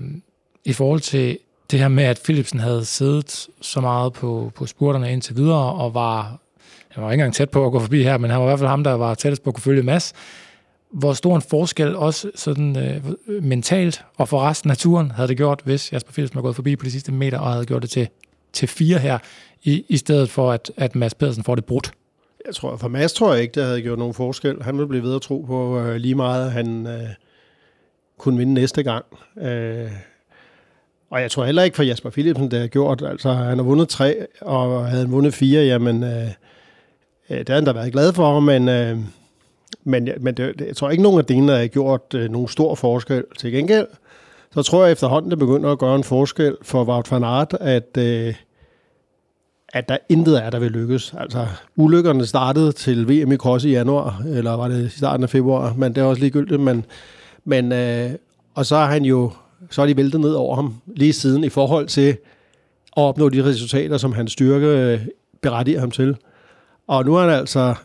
[0.66, 1.38] i forhold til
[1.72, 5.94] det her med, at Philipsen havde siddet så meget på, på spurterne indtil videre, og
[5.94, 6.40] var
[6.90, 8.60] han var ikke engang tæt på at gå forbi her, men han var i hvert
[8.60, 10.14] fald ham, der var tættest på at kunne følge Mads.
[10.92, 15.38] Hvor stor en forskel også sådan øh, mentalt og for resten af turen havde det
[15.38, 17.90] gjort, hvis Jasper Philipsen var gået forbi på de sidste meter og havde gjort det
[17.90, 18.08] til,
[18.54, 19.18] til fire her,
[19.64, 21.92] i, i stedet for at, at Mads Pedersen får det brudt.
[22.46, 24.64] Jeg tror, for Mads tror jeg ikke, det havde gjort nogen forskel.
[24.64, 27.10] Han ville blive ved at tro på øh, lige meget, han øh,
[28.18, 29.06] kunne vinde næste gang.
[29.42, 29.92] Øh,
[31.10, 33.02] og jeg tror heller ikke for Jasper Philipsen, det har gjort.
[33.02, 36.28] Altså, han har vundet tre, og havde han vundet fire, jamen, øh,
[37.30, 38.98] øh det har han da været glad for, men, øh,
[39.84, 43.24] men, men det, jeg tror ikke, nogen af delene har gjort øh, nogen stor forskel.
[43.40, 43.88] Til gengæld,
[44.54, 47.98] så tror jeg efterhånden, det begynder at gøre en forskel for Wout van Aert, at,
[47.98, 48.36] øh,
[49.74, 51.14] at der intet er, der vil lykkes.
[51.18, 55.30] Altså, ulykkerne startede til VM i Cross i januar, eller var det i starten af
[55.30, 56.62] februar, men det er også ligegyldigt.
[56.62, 56.86] Men,
[57.46, 58.12] men, øh,
[58.56, 59.32] og så har han jo,
[59.70, 62.10] så er de væltet ned over ham lige siden i forhold til
[62.98, 65.00] at opnå de resultater, som hans styrke øh,
[65.42, 66.18] berettiger ham til.
[66.88, 67.76] Og nu har han altså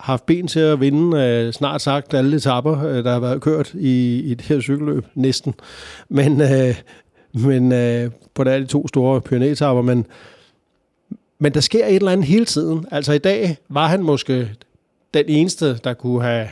[0.00, 3.74] haft ben til at vinde øh, snart sagt alle etapper, øh, der har været kørt
[3.74, 5.54] i, i det her cykelløb, næsten.
[6.08, 6.74] Men, øh,
[7.32, 10.06] men øh, på de to store pyrenæetapper, men,
[11.38, 12.86] men der sker et eller andet hele tiden.
[12.90, 14.50] Altså i dag var han måske
[15.14, 16.48] den eneste, der kunne have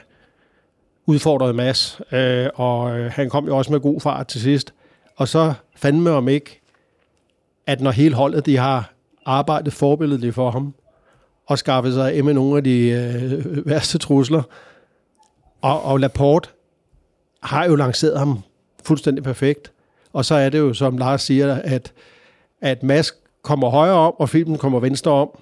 [1.07, 4.75] udfordrede Mads, øh, og øh, han kom jo også med god fart til sidst.
[5.17, 6.61] Og så fandme om ikke,
[7.67, 8.93] at når hele holdet de har
[9.27, 10.75] arbejdet forbilledeligt for ham,
[11.47, 14.43] og skaffet sig af med nogle af de øh, værste trusler.
[15.61, 16.49] Og, og Laporte
[17.43, 18.43] har jo lanceret ham
[18.85, 19.73] fuldstændig perfekt.
[20.13, 21.93] Og så er det jo, som Lars siger, at,
[22.61, 25.39] at Mask kommer højre om, og filmen kommer venstre om.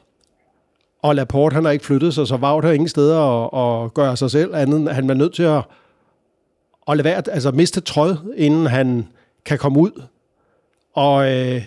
[1.05, 4.17] Og Laporte, han har ikke flyttet sig, så Vaut har ingen steder at, at gøre
[4.17, 4.95] sig selv andet.
[4.95, 5.63] Han var nødt til at,
[6.89, 9.09] at lade være, altså miste tråd, inden han
[9.45, 10.03] kan komme ud.
[10.93, 11.63] Og øh,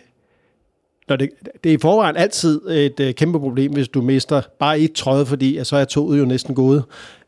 [1.07, 1.29] når det,
[1.63, 5.25] det er i forvejen altid et øh, kæmpe problem, hvis du mister bare et tråd,
[5.25, 6.83] fordi så er toget jo næsten gået.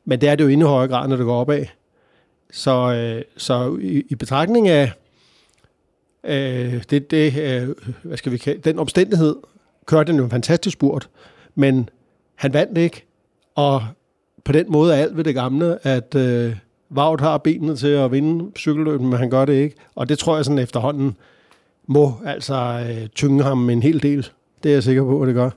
[0.05, 1.65] Men det er det jo endnu højere grad, når det går opad.
[2.51, 4.91] Så, øh, så i, i betragtning af
[6.23, 9.35] øh, det, det, øh, hvad skal vi kalde, den omstændighed,
[9.85, 11.09] kørte den jo en fantastisk spurt,
[11.55, 11.89] men
[12.39, 13.05] han vandt ikke.
[13.55, 13.81] Og
[14.45, 16.55] på den måde er alt ved det gamle, at øh,
[16.89, 19.75] Vaut har benene til at vinde cykelløbet, men han gør det ikke.
[19.95, 21.17] Og det tror jeg sådan efterhånden,
[21.87, 24.27] må altså øh, tynge ham en hel del.
[24.63, 25.49] Det er jeg sikker på, at det gør.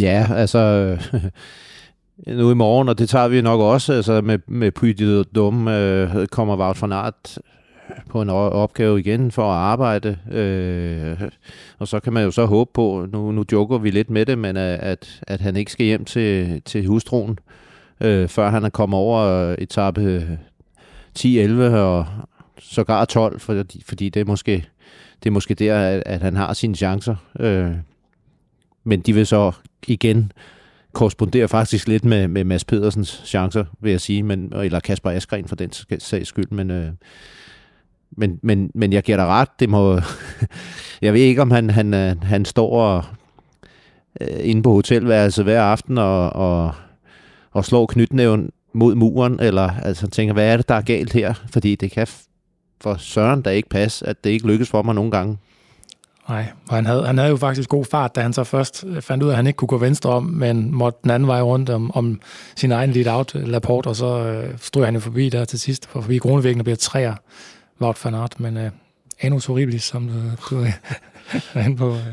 [0.00, 0.96] Ja, altså...
[2.26, 5.68] nu i morgen, og det tager vi nok også, altså med, med Puy de Dum,
[5.68, 7.38] øh, kommer Wout van Aert
[8.08, 10.18] på en opgave igen for at arbejde.
[10.30, 11.20] Øh,
[11.78, 14.38] og så kan man jo så håbe på, nu, nu joker vi lidt med det,
[14.38, 17.38] men at, at han ikke skal hjem til, til hustruen,
[18.00, 20.38] øh, før han er kommet over øh, etape
[21.18, 22.06] 10-11 og
[22.58, 24.66] sågar 12, fordi, fordi det er måske
[25.22, 27.16] det er måske der, at, at han har sine chancer.
[27.40, 27.72] Øh,
[28.84, 29.52] men de vil så
[29.86, 30.32] igen
[30.92, 35.48] korrespondere faktisk lidt med, med Mads Pedersens chancer, vil jeg sige, men, eller Kasper Askren
[35.48, 36.92] for den sags skyld, men, øh,
[38.16, 40.00] men, men, men jeg giver dig ret, det må,
[41.02, 43.04] jeg ved ikke, om han, han, øh, han står og,
[44.20, 46.74] øh, inde på hotelværelset hver aften og, og,
[47.52, 51.34] og slår knytnæven mod muren, eller altså tænker, hvad er det, der er galt her?
[51.52, 52.06] Fordi det kan
[52.80, 55.38] for søren der ikke passe, at det ikke lykkes for mig nogle gange.
[56.28, 59.02] Nej, og han havde, han havde jo faktisk god fart, da han så først øh,
[59.02, 61.42] fandt ud af, at han ikke kunne gå venstre om, men måtte den anden vej
[61.42, 62.20] rundt om, om
[62.56, 65.86] sin egen lead-out, øh, Laporte, og så øh, stod han jo forbi der til sidst,
[65.86, 67.14] for forbi Grunevæggen og bliver træer,
[67.80, 68.70] Wout van Aert, men øh,
[69.20, 70.10] Anus horribilis, som
[70.50, 70.72] du, øh,
[71.54, 71.90] er inde på.
[71.90, 72.06] Øh.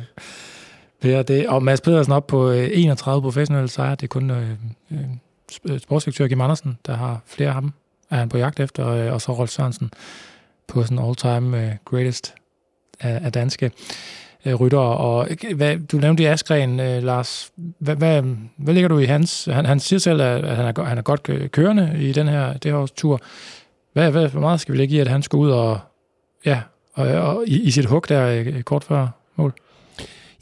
[1.02, 4.50] Per, det, og Mads Pedersen op på øh, 31 professionelle sejre, det er kun øh,
[4.92, 5.00] øh,
[5.70, 7.74] øh, sportsdirektør Kim Andersen, der har flere af ham,
[8.10, 9.92] er han på jagt efter, øh, og så Rolf Sørensen
[10.68, 12.36] på sådan all-time øh, greatest
[13.00, 13.72] af, af danske
[14.46, 14.78] øh, rytter.
[14.78, 17.52] Og øh, hvad, du nævnte i Askren, øh, Lars.
[17.80, 18.24] Hvad, hvad,
[18.58, 19.46] hvad ligger du i hans?
[19.46, 22.72] Han, han siger selv, at han er, han er godt kørende i den her, det
[22.72, 23.22] her års tur.
[23.98, 25.80] Hvad, hvad, hvor meget skal vi lægge i, at han skulle ud og,
[26.46, 26.62] ja,
[26.94, 29.54] og, og i, i sit hug der øh, kort før mål?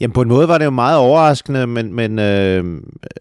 [0.00, 2.64] Jamen på en måde var det jo meget overraskende, men, men øh,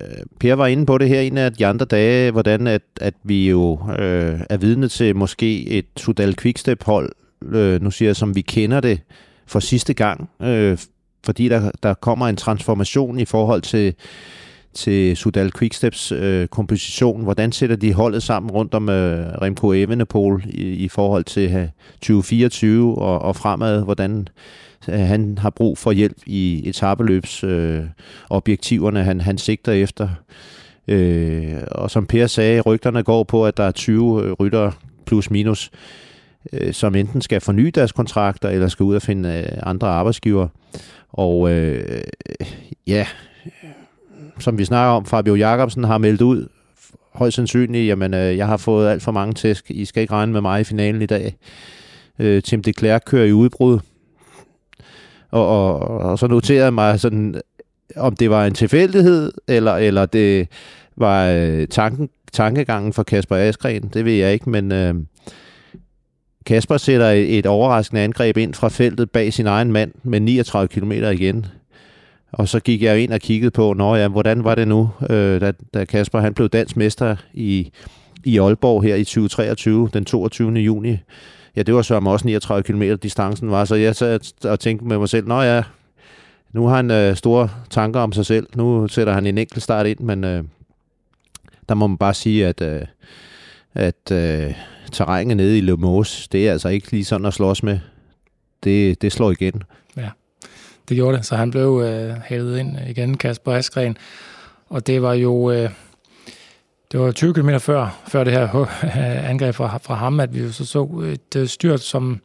[0.02, 0.08] øh
[0.39, 3.50] Per var inde på det her en af de andre dage, hvordan at, at vi
[3.50, 7.12] jo øh, er vidne til måske et Sudal Quickstep hold,
[7.52, 9.02] øh, nu siger jeg, som vi kender det
[9.45, 10.78] for sidste gang, øh,
[11.26, 13.93] fordi der, der kommer en transformation i forhold til,
[14.75, 17.23] til Sudal Quicksteps øh, komposition.
[17.23, 21.67] Hvordan sætter de holdet sammen rundt om øh, Remco Evenepoel i, i forhold til øh,
[22.01, 23.83] 2024 og, og fremad?
[23.83, 24.27] Hvordan
[24.89, 27.85] øh, han har brug for hjælp i etabeløbsobjektiverne, øh,
[28.29, 30.09] objektiverne, han, han sigter efter.
[30.88, 34.71] Øh, og som Per sagde, rygterne går på, at der er 20 øh, rytter
[35.05, 35.71] plus minus,
[36.53, 40.47] øh, som enten skal forny deres kontrakter, eller skal ud og finde øh, andre arbejdsgiver.
[41.09, 42.01] Og øh,
[42.88, 43.07] ja,
[44.39, 46.48] som vi snakker om, Fabio Jacobsen har meldt ud,
[47.13, 50.34] højst sandsynligt, jamen øh, jeg har fået alt for mange tæsk, I skal ikke regne
[50.34, 51.36] med mig i finalen i dag.
[52.19, 53.80] Øh, Tim de Klerk kører i udbrud,
[55.32, 57.41] og, og, og så noterede jeg mig sådan,
[57.95, 60.48] om det var en tilfældighed, eller, eller det
[60.98, 64.95] var øh, tanken, tankegangen for Kasper Askren, det ved jeg ikke, men øh,
[66.45, 70.67] Kasper sætter et, et overraskende angreb ind fra feltet bag sin egen mand med 39
[70.67, 71.45] km igen.
[72.36, 75.41] Og så gik jeg ind og kiggede på, Nå ja, hvordan var det nu, øh,
[75.41, 77.71] da, da Kasper han blev dansk mester i,
[78.24, 80.52] i Aalborg her i 2023, den 22.
[80.52, 80.98] juni.
[81.56, 84.98] Ja, det var så også 39 km distancen var, så jeg sad og tænkte med
[84.98, 85.63] mig selv, Nå ja,
[86.54, 88.48] nu har han øh, store tanker om sig selv.
[88.56, 90.43] Nu sætter han en enkelt start ind, men øh,
[91.69, 92.82] der må man bare sige, at, øh,
[93.74, 94.54] at øh,
[94.91, 97.80] terrænet nede i Le Mans, det er altså ikke lige sådan at slås med.
[98.63, 99.63] Det, det slår igen.
[100.89, 101.26] Det gjorde det.
[101.26, 103.98] Så han blev øh, hældet ind igen, Kasper Askren.
[104.69, 105.52] Og det var jo...
[105.52, 105.69] Øh,
[106.91, 108.65] det var 20 km før, før det her
[109.30, 112.21] angreb fra, fra ham, at vi jo så så et øh, styrt, som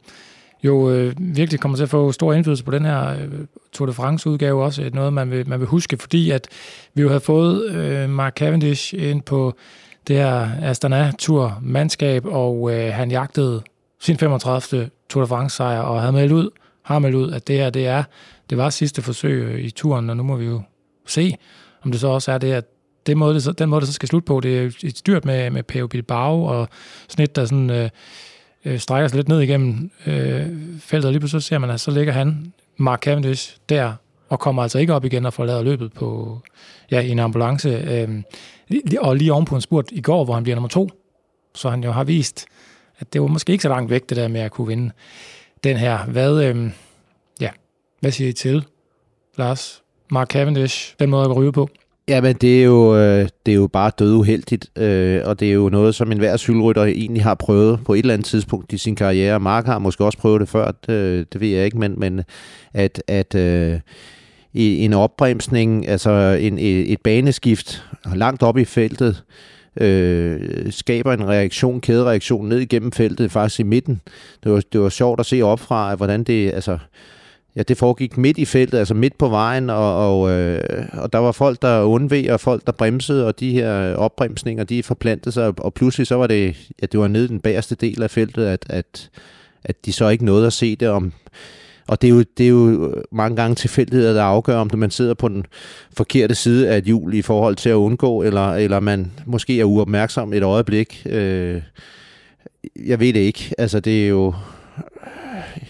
[0.63, 3.29] jo øh, virkelig kommer til at få stor indflydelse på den her øh,
[3.73, 4.89] Tour de France-udgave også.
[4.93, 6.47] Noget, man vil, man vil huske, fordi at
[6.93, 9.53] vi jo havde fået øh, Mark Cavendish ind på
[10.07, 13.61] det her Astana-tur mandskab, og øh, han jagtede
[13.99, 14.89] sin 35.
[15.09, 16.49] Tour de France-sejr, og havde meldt ud,
[16.83, 18.03] har meldt ud, at det her, det er,
[18.49, 20.61] det var sidste forsøg øh, i turen, og nu må vi jo
[21.05, 21.35] se,
[21.83, 22.65] om det så også er det, at
[23.05, 25.25] det måde, det så, den måde, det så skal slutte på, det er et styrt
[25.25, 26.69] med, med PO Bilbao, og
[27.09, 27.89] snit, der sådan, øh,
[28.65, 30.47] øh, strækker sig lidt ned igennem øh,
[30.79, 33.93] feltet, og lige pludselig så ser man, at så ligger han, Mark Cavendish, der,
[34.29, 36.39] og kommer altså ikke op igen og får lavet løbet på,
[36.91, 37.69] ja, i en ambulance.
[37.69, 38.23] Øh,
[38.99, 40.89] og lige ovenpå en spurt i går, hvor han bliver nummer to.
[41.55, 42.45] Så han jo har vist,
[42.99, 44.91] at det var måske ikke så langt væk, det der med at kunne vinde
[45.63, 46.05] den her.
[46.05, 46.71] Hvad, øhm,
[47.41, 47.49] ja,
[47.99, 48.65] hvad siger I til,
[49.37, 49.83] Lars?
[50.11, 51.69] Mark Cavendish, den måde at ryge på?
[52.07, 55.53] Jamen, det er jo, øh, det er jo bare død uheldigt, øh, og det er
[55.53, 58.95] jo noget, som enhver cykelrytter egentlig har prøvet på et eller andet tidspunkt i sin
[58.95, 59.39] karriere.
[59.39, 62.21] Mark har måske også prøvet det før, det, øh, det ved jeg ikke, men, men
[62.73, 63.79] at, at øh,
[64.53, 71.81] en opbremsning, altså en, et baneskift langt op i feltet, øh, Øh, skaber en reaktion,
[71.81, 74.01] kædereaktion ned igennem feltet, faktisk i midten.
[74.43, 76.77] Det var, det var sjovt at se opfra, hvordan det, altså,
[77.55, 81.19] ja, det foregik midt i feltet, altså midt på vejen, og, og, øh, og der
[81.19, 85.53] var folk, der undveg, og folk, der bremsede, og de her opbremsninger, de forplantede sig,
[85.57, 88.45] og pludselig så var det, ja, det var nede i den bagerste del af feltet,
[88.45, 89.09] at, at,
[89.63, 91.13] at de så ikke nåede at se det, om
[91.87, 94.91] og det er, jo, det er jo øh, mange gange tilfældigheder, der afgør, om man
[94.91, 95.45] sidder på den
[95.97, 99.63] forkerte side af et hjul i forhold til at undgå, eller, eller man måske er
[99.63, 101.03] uopmærksom et øjeblik.
[101.05, 101.61] Øh,
[102.85, 103.53] jeg ved det ikke.
[103.57, 104.33] Altså, det er jo...
[104.77, 105.63] Øh,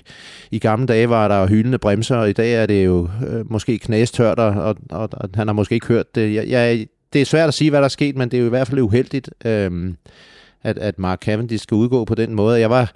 [0.51, 3.79] I gamle dage var der hyldende bremser, og i dag er det jo øh, måske
[3.79, 6.33] knæstørt, og, og, og, og han har måske ikke hørt det.
[6.33, 8.47] Jeg, jeg, det er svært at sige, hvad der er sket, men det er jo
[8.47, 9.93] i hvert fald uheldigt, øh,
[10.63, 12.59] at, at Mark Cavendish skal udgå på den måde.
[12.59, 12.91] Jeg var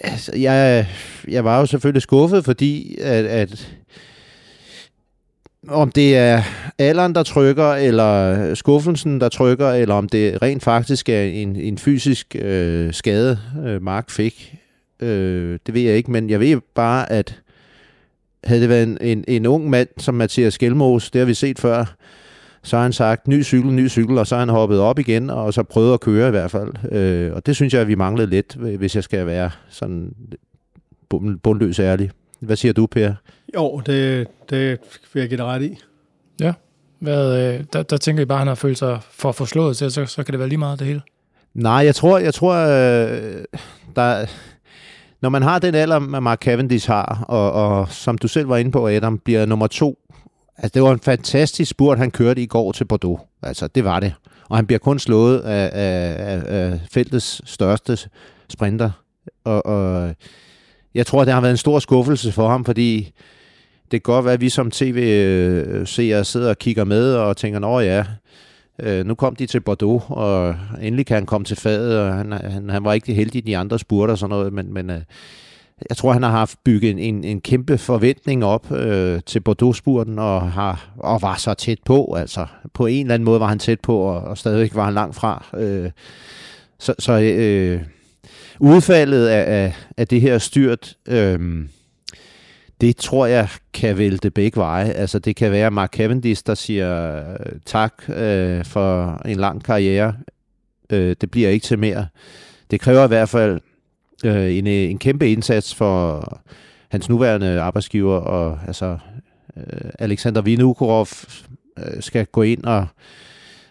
[0.00, 0.86] altså, jeg,
[1.28, 3.76] jeg var jo selvfølgelig skuffet, fordi at, at
[5.68, 6.42] om det er
[6.78, 11.78] alderen, der trykker, eller skuffelsen, der trykker, eller om det rent faktisk er en, en
[11.78, 14.54] fysisk øh, skade, øh, Mark fik,
[15.00, 17.40] øh, det ved jeg ikke, men jeg ved bare, at
[18.44, 21.58] havde det været en, en, en ung mand som Mathias Skelmos, det har vi set
[21.58, 21.94] før,
[22.62, 25.30] så har han sagt, ny cykel, ny cykel, og så har han hoppet op igen,
[25.30, 26.92] og så prøvet at køre i hvert fald.
[26.92, 30.14] Øh, og det synes jeg, at vi manglede lidt, hvis jeg skal være sådan
[31.42, 32.10] bundløs ærlig.
[32.40, 33.14] Hvad siger du, Per?
[33.54, 34.78] Jo, det, det
[35.12, 35.78] vil jeg give dig ret i.
[36.40, 36.52] Ja,
[36.98, 39.90] Hvad, øh, der, der tænker I bare, at han har følt sig for forslået til,
[39.90, 41.02] så, så kan det være lige meget det hele.
[41.54, 43.44] Nej, jeg tror, jeg tror øh,
[43.96, 44.26] der,
[45.20, 48.70] når man har den alder, Mark Cavendish har, og, og som du selv var inde
[48.70, 49.98] på, Adam, bliver nummer to.
[50.62, 53.20] Altså, det var en fantastisk spurt, han kørte i går til Bordeaux.
[53.42, 54.14] Altså, det var det.
[54.48, 57.98] Og han bliver kun slået af, af, af feltets største
[58.48, 58.90] sprinter.
[59.44, 60.14] Og, og
[60.94, 63.12] jeg tror, det har været en stor skuffelse for ham, fordi
[63.90, 67.58] det kan godt være, at vi som tv-seere øh, sidder og kigger med og tænker,
[67.58, 68.04] nå ja,
[68.78, 72.32] øh, nu kom de til Bordeaux, og endelig kan han komme til fadet, og han,
[72.32, 75.00] han, han var ikke heldig i de andre spurter og sådan noget, men, men øh,
[75.88, 80.18] jeg tror, han har haft bygget en, en, en kæmpe forventning op øh, til Bordeaux-spurten,
[80.18, 82.14] og, har, og var så tæt på.
[82.18, 84.94] Altså, på en eller anden måde var han tæt på, og, og stadigvæk var han
[84.94, 85.46] langt fra.
[85.56, 85.90] Øh,
[86.78, 87.82] så så øh,
[88.60, 91.64] udfaldet af, af, af det her styrt, øh,
[92.80, 94.90] det tror jeg kan vælte begge veje.
[94.90, 100.14] Altså det kan være Mark Cavendish, der siger øh, tak øh, for en lang karriere.
[100.90, 102.06] Øh, det bliver ikke til mere.
[102.70, 103.60] Det kræver i hvert fald
[104.24, 106.22] øh, en, øh, en kæmpe indsats for
[106.88, 108.98] hans nuværende arbejdsgiver, og altså
[109.56, 111.08] øh, Alexander Vinukorov
[111.78, 112.86] øh, skal gå ind og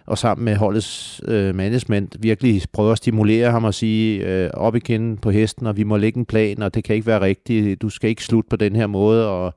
[0.09, 4.75] og sammen med holdets øh, management virkelig prøve at stimulere ham og sige øh, op
[4.75, 7.81] igen på hesten, og vi må lægge en plan, og det kan ikke være rigtigt,
[7.81, 9.53] du skal ikke slutte på den her måde, og,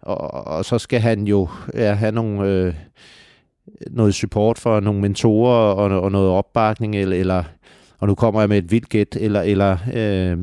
[0.00, 2.74] og, og så skal han jo ja, have nogle, øh,
[3.90, 7.44] noget support for nogle mentorer og, og noget opbakning, eller, eller
[8.04, 10.38] og nu kommer jeg med et vildt gæt, eller, eller øh,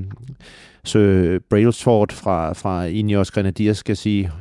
[0.84, 4.32] så Brailsford fra, fra Ineos Grenadiers skal sige,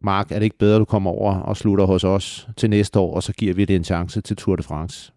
[0.00, 3.14] Mark, er det ikke bedre, du kommer over og slutter hos os til næste år,
[3.14, 5.12] og så giver vi det en chance til Tour de France?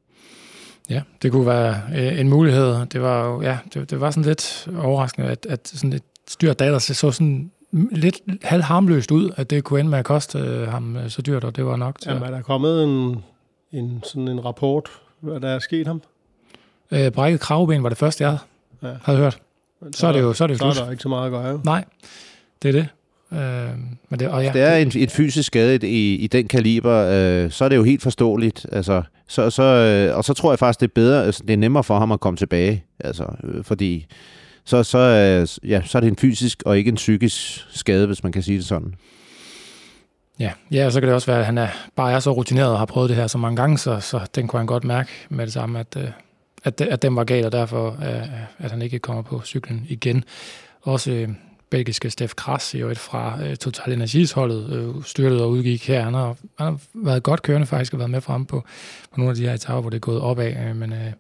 [0.90, 2.86] Ja, det kunne være øh, en mulighed.
[2.86, 6.60] Det var jo, ja, det, det var sådan lidt overraskende, at, at sådan et styrt
[6.60, 7.52] datter så sådan
[7.92, 11.44] lidt halvharmløst ud, at det kunne ende med at koste øh, ham øh, så dyrt,
[11.44, 12.10] og det var nok til...
[12.10, 13.24] Jamen, er der kommet en,
[13.72, 14.90] en, sådan en rapport,
[15.20, 16.02] hvad der er sket ham?
[16.92, 18.38] Øh, brækket kravben var det første, jeg
[18.84, 18.88] ja.
[19.04, 19.38] havde hørt.
[19.82, 21.26] Så, så, er det jo så er det jo så er der ikke så meget
[21.26, 21.62] at gøre.
[21.64, 21.86] Nej,
[22.64, 22.88] det er det.
[23.34, 23.78] Øh,
[24.10, 27.52] men det, og ja, det er en, et fysisk skade i, i den kaliber, øh,
[27.52, 28.66] så er det jo helt forståeligt.
[28.72, 31.58] Altså, så, så, øh, og så tror jeg faktisk, det er bedre, altså, det er
[31.58, 32.84] nemmere for ham at komme tilbage.
[33.00, 34.08] Altså, øh, fordi
[34.66, 38.24] så, så, øh, ja, så er det en fysisk og ikke en psykisk skade, hvis
[38.24, 38.96] man kan sige det sådan.
[40.40, 42.72] Ja, ja og så kan det også være, at han er, bare er så rutineret
[42.72, 45.10] og har prøvet det her så mange gange, så, så den kunne han godt mærke
[45.30, 46.08] med det samme, at, øh,
[46.64, 50.24] at, at den var galt, og derfor øh, at han ikke kommer på cyklen igen.
[50.82, 51.30] Også øh,
[51.70, 56.02] belgiske Steff Kras, jo et fra øh, Total Energies holdet, øh, styrtet og udgik her.
[56.02, 58.64] Han har, han har været godt kørende faktisk, og været med frem på,
[59.12, 61.12] på nogle af de her etaper, hvor det er gået opad, øh, men øh,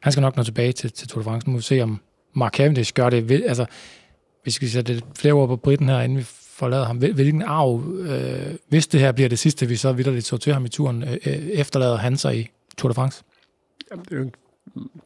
[0.00, 1.48] han skal nok nå tilbage til, til Tour de France.
[1.48, 2.00] Nu må vi se, om
[2.34, 3.28] Mark Cavendish gør det.
[3.28, 3.66] Vil, altså,
[4.42, 6.22] hvis vi sætte lidt flere ord på Britten her, inden vi
[6.58, 10.36] forlader ham, hvilken arv, øh, hvis det her bliver det sidste, vi så vidderligt så
[10.36, 12.48] til ham i turen, øh, øh efterlader han sig i
[12.78, 13.22] Tour de France?
[13.90, 14.32] Jamen, det er jo en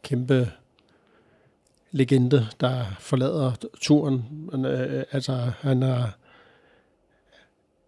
[0.03, 0.51] kæmpe
[1.91, 4.25] legende, der forlader turen.
[4.53, 6.05] Men, øh, altså, han er...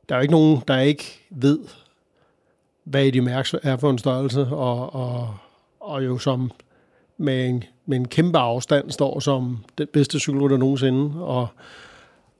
[0.08, 1.58] Der er jo ikke nogen, der ikke ved,
[2.84, 5.36] hvad Eddie Mærks er for en størrelse, og, og,
[5.80, 6.50] og jo som
[7.16, 11.48] med en, med en kæmpe afstand står som den bedste cykelrytter nogensinde, og,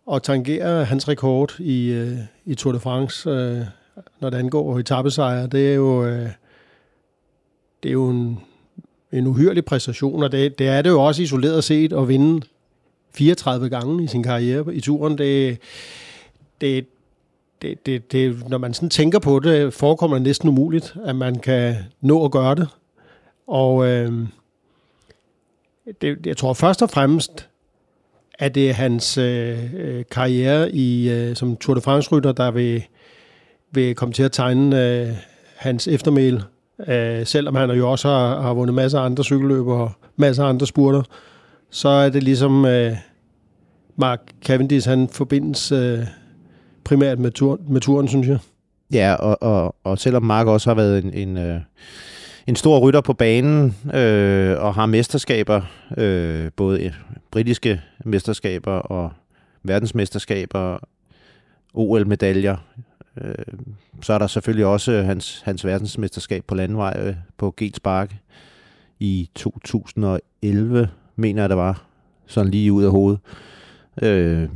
[0.07, 3.61] og tangerer hans rekord i, øh, i Tour de France, øh,
[4.21, 6.31] når det angår etappesejre, det er jo, øh,
[7.83, 8.41] det er jo en,
[9.15, 12.47] en uhyrlig præstation, og det, det er det jo også isoleret set at vinde
[13.15, 15.19] 34 gange i sin karriere i turen.
[15.19, 15.59] Det,
[16.61, 16.87] det,
[17.63, 21.39] det, det, det, når man sådan tænker på det, forekommer det næsten umuligt, at man
[21.39, 22.69] kan nå at gøre det.
[23.47, 24.13] Og øh,
[26.01, 27.49] det, jeg tror først og fremmest,
[28.39, 32.85] at det er hans øh, øh, karriere i, øh, som Tour de France-rytter, der vil,
[33.71, 35.09] vil komme til at tegne øh,
[35.57, 36.43] hans eftermæl
[36.89, 40.49] Øh, selvom han jo også har, har vundet masser af andre cykelløb og masser af
[40.49, 41.03] andre spurter,
[41.71, 42.93] så er det ligesom øh,
[43.97, 45.99] Mark Cavendish, han forbindes øh,
[46.85, 48.39] primært med, tur, med turen, synes jeg.
[48.93, 51.61] Ja, og, og, og selvom Mark også har været en, en, øh,
[52.47, 55.63] en stor rytter på banen øh, og har mesterskaber,
[55.97, 56.93] øh, både
[57.31, 59.13] britiske mesterskaber og
[59.63, 60.79] verdensmesterskaber,
[61.75, 62.57] OL-medaljer,
[63.21, 63.35] Øh,
[64.03, 68.21] så er der selvfølgelig også hans, hans verdensmesterskab på landvej øh, på Gels Bakke
[69.01, 71.85] i 2011, mener jeg det var,
[72.27, 73.21] sådan lige ud af hovedet.
[74.03, 74.49] Øh,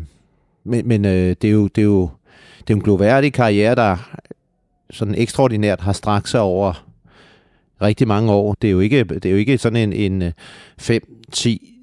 [0.64, 2.10] men men øh, det, er jo, det, er jo,
[2.58, 4.18] det er jo en gloværdig karriere, der
[4.90, 6.86] sådan ekstraordinært har strakt sig over
[7.82, 8.56] rigtig mange år.
[8.62, 10.32] Det er jo ikke, det er jo ikke sådan en, en
[10.78, 11.02] 5,
[11.32, 11.74] 10,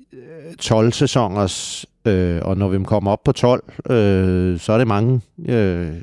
[0.59, 5.21] 12 sæsoners, øh, og når vi kommer op på 12, øh, så er det mange.
[5.45, 5.95] Øh,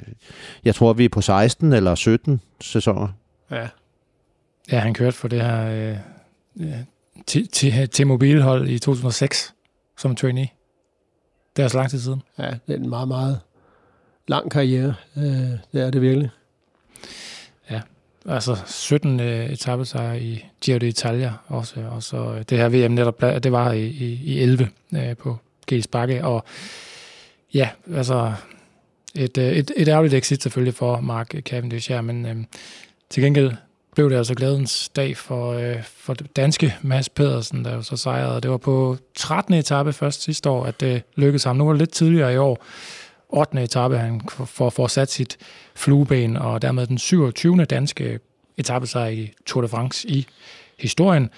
[0.65, 3.09] jeg tror, vi er på 16 eller 17 sæsoner.
[3.51, 3.69] Ja.
[4.73, 5.97] Ja, han kørte for det her øh,
[6.61, 6.75] øh,
[7.27, 9.55] til, til, til mobilhold i 2006
[9.99, 10.49] som trainee.
[11.57, 12.23] Det er så lang tid siden.
[12.39, 13.41] ja, det er en meget, meget
[14.29, 14.95] lang karriere.
[15.17, 15.25] Øh,
[15.73, 16.31] det er det virkelig.
[18.27, 23.21] Altså 17 øh, etappesejre i Giro d'Italia også, og så øh, det her VM netop,
[23.21, 26.45] det var i, i, i 11 øh, på Gels Bakke, og
[27.55, 28.33] ja, altså
[29.15, 32.37] et, øh, et, et ærgerligt exit selvfølgelig for Mark Cavendish her, men øh,
[33.11, 33.53] til gengæld
[33.95, 38.41] blev det altså glædens dag for, øh, for danske Mads Pedersen, der jo så sejrede.
[38.41, 39.55] Det var på 13.
[39.55, 41.57] etape først sidste år, at det lykkedes ham.
[41.57, 42.65] Nu var det lidt tidligere i år.
[43.29, 43.63] 8.
[43.63, 45.39] etape, han får, får sat sit
[45.75, 47.65] flueben, og dermed den 27.
[47.65, 48.21] danske
[48.57, 50.27] etape sig i Tour de France i
[50.79, 51.31] historien.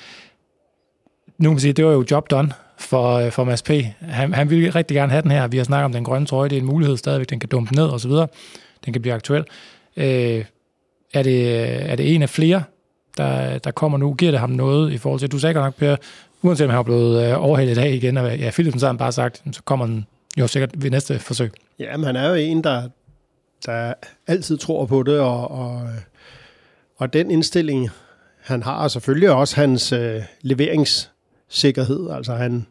[1.38, 3.70] Nu kan man sige, det var jo job done for, øh, for Mads P.
[4.00, 5.46] Han, han ville rigtig gerne have den her.
[5.46, 7.74] Vi har snakket om den grønne trøje, det er en mulighed stadigvæk, den kan dumpe
[7.74, 8.26] ned og så videre.
[8.84, 9.44] Den kan blive aktuel.
[9.96, 10.44] Øh,
[11.14, 12.62] er, det, øh, er det en af flere,
[13.16, 14.14] der, der kommer nu?
[14.14, 15.96] Giver det ham noget i forhold til, du sagde godt nok, Per,
[16.42, 18.92] uanset om han er blevet øh, overhældet i dag igen, og ja, Philipsen så har
[18.92, 20.06] han bare sagt, så kommer den
[20.38, 21.52] jo sikkert ved næste forsøg.
[21.78, 22.88] Ja, men han er jo en, der,
[23.66, 23.94] der
[24.26, 25.88] altid tror på det, og, og,
[26.96, 27.90] og den indstilling,
[28.42, 30.22] han har, og selvfølgelig også hans øh,
[31.48, 32.10] sikkerhed.
[32.10, 32.66] Altså han,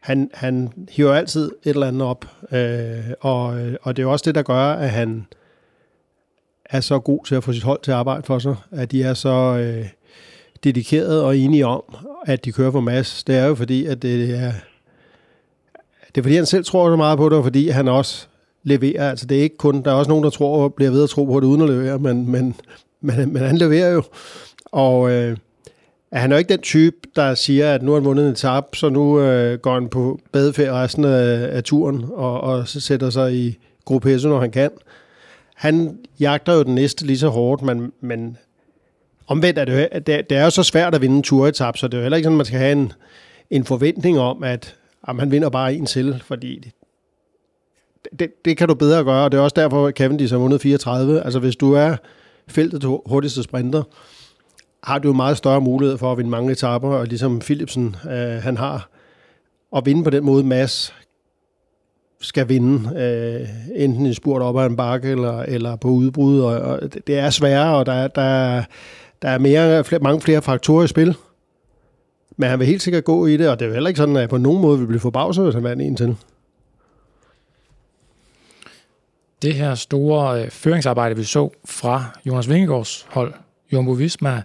[0.00, 3.44] han, han hiver altid et eller andet op, øh, og,
[3.82, 5.26] og det er jo også det, der gør, at han
[6.64, 9.02] er så god til at få sit hold til at arbejde for sig, at de
[9.02, 9.88] er så øh,
[10.64, 11.82] dedikeret og enige om,
[12.26, 13.24] at de kører for mass.
[13.24, 14.52] Det er jo fordi, at det er,
[16.08, 18.26] det er fordi, han selv tror så meget på det, og fordi han også
[18.62, 19.10] leverer.
[19.10, 21.24] Altså det er ikke kun, der er også nogen, der tror, bliver ved at tro
[21.24, 22.56] på det uden at levere, men, men,
[23.00, 24.02] men, men han leverer jo.
[24.64, 25.36] Og øh,
[26.12, 28.64] han er jo ikke den type, der siger, at nu har han vundet en tab,
[28.74, 33.10] så nu øh, går han på badeferie resten af, af turen, og, og så sætter
[33.10, 34.70] sig i gruppe S, når han kan.
[35.54, 38.36] Han jagter jo den næste lige så hårdt, men, men
[39.26, 41.88] omvendt er det, jo- det, det er jo så svært at vinde en turetap, så
[41.88, 42.92] det er jo heller ikke sådan, at man skal have en,
[43.50, 44.76] en forventning om, at
[45.08, 46.72] jamen, han vinder bare en til, fordi det,
[48.18, 50.60] det, det kan du bedre gøre, og det er også derfor, at Cavendish har vundet
[50.60, 51.24] 34.
[51.24, 51.96] Altså hvis du er
[52.48, 53.82] feltet hurtigste sprinter,
[54.84, 58.42] har du jo meget større mulighed for at vinde mange etaper, og ligesom Philipsen, øh,
[58.42, 58.88] han har,
[59.76, 60.94] at vinde på den måde, Mads
[62.20, 63.48] skal vinde, øh,
[63.82, 67.18] enten i spurt op ad en bakke, eller, eller på udbrud, og, og det, det
[67.18, 68.64] er sværere, og der, er- der, er-
[69.22, 71.16] der er mere, flere, mange flere faktorer i spil.
[72.36, 74.16] Men han vil helt sikkert gå i det, og det er jo heller ikke sådan,
[74.16, 76.16] at jeg på nogen måde vil blive forbavset, hvis han vandt en til.
[79.42, 83.34] det her store øh, føringsarbejde, vi så fra Jonas Vingegaards hold,
[83.72, 84.42] Jumbo Visma,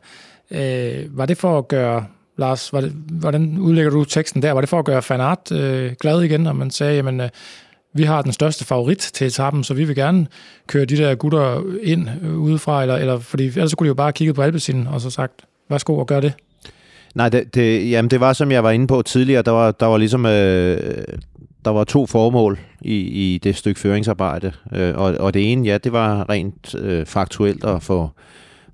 [0.52, 2.06] øh, var det for at gøre,
[2.38, 4.52] Lars, var det, hvordan udlægger du teksten der?
[4.52, 7.30] Var det for at gøre fanart øh, glad igen, og man sagde, jamen, øh,
[7.94, 10.28] vi har den største favorit til etappen, så vi vil gerne
[10.68, 14.14] køre de der gutter ind øh, udefra, eller, eller, fordi ellers kunne de jo bare
[14.14, 15.34] kigge på Alpecin og så sagt,
[15.70, 16.34] værsgo og gør det.
[17.16, 19.86] Nej, det, det, jamen det var, som jeg var inde på tidligere, der var, der
[19.86, 21.04] var ligesom, øh,
[21.66, 25.78] der var to formål i, i det stykke føringsarbejde, øh, og, og det ene, ja,
[25.78, 28.10] det var rent øh, faktuelt at få,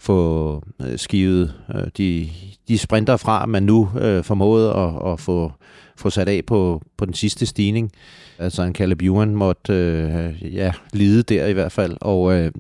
[0.06, 2.30] få øh, skivet øh, de,
[2.68, 5.52] de sprinter fra, man nu øh, formåede at, at få,
[5.98, 7.92] få sat af på, på den sidste stigning.
[8.40, 12.52] Altså en Caleb Ewan måtte øh, ja, lide der i hvert fald, og, øh,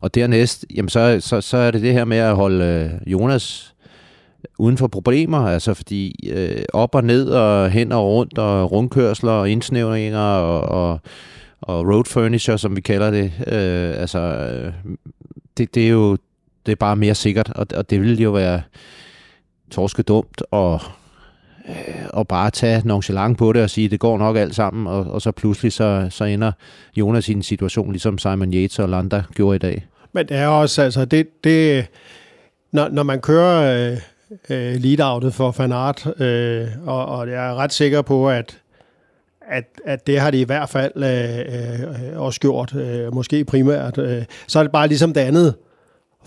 [0.00, 3.74] og dernæst, jamen så, så, så er det det her med at holde øh, Jonas
[4.58, 9.32] uden for problemer, altså fordi øh, op og ned og hen og rundt og rundkørsler
[9.32, 11.00] og indsnævringer og, og,
[11.60, 14.72] og road furniture, som vi kalder det, øh, altså øh,
[15.58, 16.16] det, det er jo
[16.68, 18.62] det er bare mere sikkert, og, og det ville jo være
[19.70, 20.80] torske dumt og
[21.68, 25.04] øh, og bare tage nonchalant på det og sige, det går nok alt sammen, og,
[25.04, 26.52] og så pludselig så, så ender
[26.96, 29.86] Jonas i en situation, ligesom Simon Yates og Landa gjorde i dag.
[30.12, 31.86] Men det er også, altså, det, det,
[32.72, 33.98] når, når man kører øh,
[34.50, 38.58] øh, lead-outet for Fanart, øh, og, og jeg er ret sikker på, at,
[39.48, 43.98] at, at det har de i hvert fald øh, øh, også gjort, øh, måske primært,
[43.98, 45.54] øh, så er det bare ligesom det andet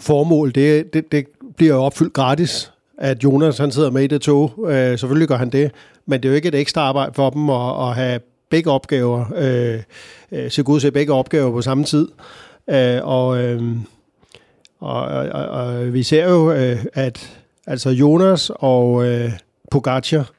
[0.01, 1.27] formål, det, det, det
[1.57, 5.37] bliver jo opfyldt gratis, at Jonas han sidder med i det tog, øh, selvfølgelig gør
[5.37, 5.71] han det,
[6.05, 9.25] men det er jo ikke et ekstra arbejde for dem at, at have begge opgaver,
[9.35, 9.81] øh,
[10.31, 12.07] øh, se god til begge opgaver på samme tid,
[12.69, 13.75] øh, og, øh,
[14.79, 19.31] og, og, og vi ser jo, øh, at altså Jonas og øh,
[19.71, 20.29] Pogacar,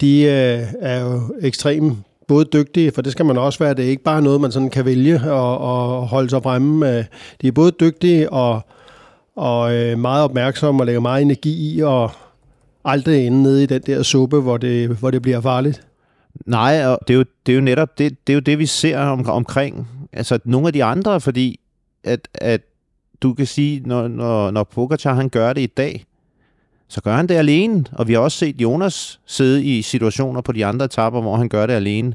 [0.00, 1.98] de øh, er jo ekstremt
[2.30, 3.74] både dygtige, for det skal man også være.
[3.74, 6.98] Det er ikke bare noget, man sådan kan vælge og, og holde sig fremme.
[7.40, 8.60] De er både dygtige og,
[9.36, 12.10] og øh, meget opmærksomme og lægger meget energi i og
[12.84, 15.82] aldrig ende nede i den der suppe, hvor det, hvor det bliver farligt.
[16.46, 18.66] Nej, og det er jo, det er jo netop det, det, er jo det vi
[18.66, 21.60] ser om, omkring altså nogle af de andre, fordi
[22.04, 22.60] at, at
[23.22, 26.04] du kan sige, når, når, når Pogacar han gør det i dag,
[26.90, 27.84] så gør han det alene.
[27.92, 31.48] Og vi har også set Jonas sidde i situationer på de andre etapper, hvor han
[31.48, 32.14] gør det alene.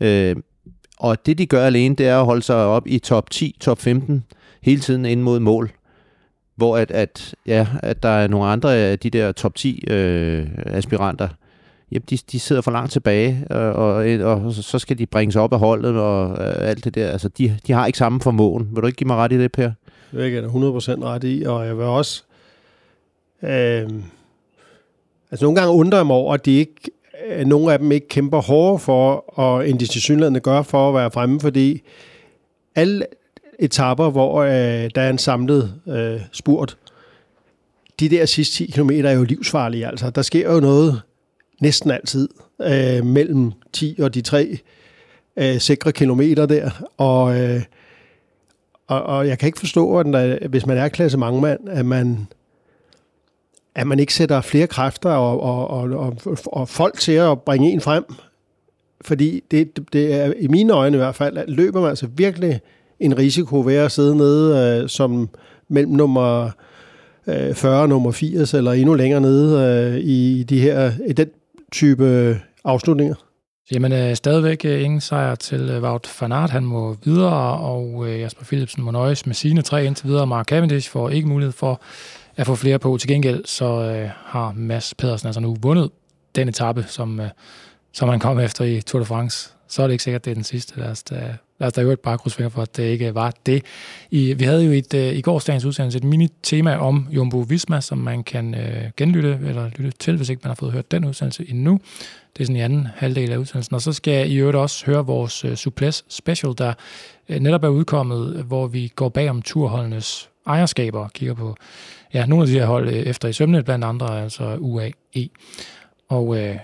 [0.00, 0.36] Øh,
[0.98, 3.78] og det, de gør alene, det er at holde sig op i top 10, top
[3.78, 4.24] 15,
[4.62, 5.70] hele tiden ind mod mål.
[6.56, 10.46] Hvor at, at, ja, at der er nogle andre af de der top 10 øh,
[10.66, 11.28] aspiranter,
[11.92, 15.36] jamen de, de sidder for langt tilbage, øh, og, og, og så skal de bringes
[15.36, 17.10] op af holdet og øh, alt det der.
[17.10, 18.68] Altså, de, de har ikke samme formåen.
[18.72, 19.70] Vil du ikke give mig ret i det, Per?
[20.12, 20.50] Det er jeg 100%
[21.04, 22.22] ret i, og jeg vil også...
[23.42, 23.90] Øh,
[25.30, 26.74] altså nogle gange undrer jeg mig over, at de ikke,
[27.28, 30.94] øh, nogle af dem ikke kæmper hårdere for, og end de tilsyneladende gør for at
[30.94, 31.82] være fremme, fordi
[32.74, 33.06] alle
[33.58, 36.76] etapper, hvor øh, der er en samlet øh, spurt,
[38.00, 39.86] de der sidste 10 km er jo livsfarlige.
[39.86, 41.02] Altså, der sker jo noget
[41.60, 42.28] næsten altid
[42.62, 44.58] øh, mellem 10 og de tre
[45.36, 46.70] øh, sikre kilometer der.
[46.96, 47.62] Og, øh,
[48.86, 51.86] og, og jeg kan ikke forstå, at der, hvis man er klasse mange mand, at
[51.86, 52.28] man,
[53.76, 57.70] at man ikke sætter flere kræfter og, og, og, og, og folk til at bringe
[57.70, 58.04] en frem.
[59.00, 62.60] Fordi det, det er i mine øjne i hvert fald, at løber man altså virkelig
[63.00, 65.28] en risiko ved at sidde nede øh, som
[65.68, 66.50] mellem nummer
[67.26, 71.28] øh, 40 og nummer 80, eller endnu længere nede øh, i de her, i den
[71.72, 73.14] type afslutninger?
[73.72, 76.50] Jamen, øh, stadigvæk øh, ingen sejr til øh, Wout van Aert.
[76.50, 80.26] Han må videre, og øh, Jasper Philipsen må nøjes med sine tre indtil videre.
[80.26, 81.80] Mark Cavendish får ikke mulighed for
[82.36, 82.98] at få flere på.
[82.98, 85.90] Til gengæld så øh, har Mads Pedersen altså nu vundet
[86.36, 87.28] den etape, som, øh,
[87.92, 89.50] som han kom efter i Tour de France.
[89.68, 90.80] Så er det ikke sikkert, at det er den sidste.
[90.80, 93.62] Lad os da, lad os da et bare krydsfinger for, at det ikke var det.
[94.10, 97.98] I, vi havde jo et, øh, i gårsdagens udsendelse et mini-tema om Jumbo Visma, som
[97.98, 101.50] man kan øh, genlytte eller lytte til, hvis ikke man har fået hørt den udsendelse
[101.50, 101.80] endnu.
[102.36, 103.74] Det er sådan i anden halvdel af udsendelsen.
[103.74, 106.74] Og så skal jeg i øvrigt også høre vores øh, Suples Special, der
[107.28, 111.56] øh, netop er udkommet, hvor vi går bag om turholdenes ejerskaber og kigger på
[112.16, 115.28] ja, nogle af de her hold øh, efter i sømnet, blandt andre altså UAE.
[116.08, 116.56] Og øh,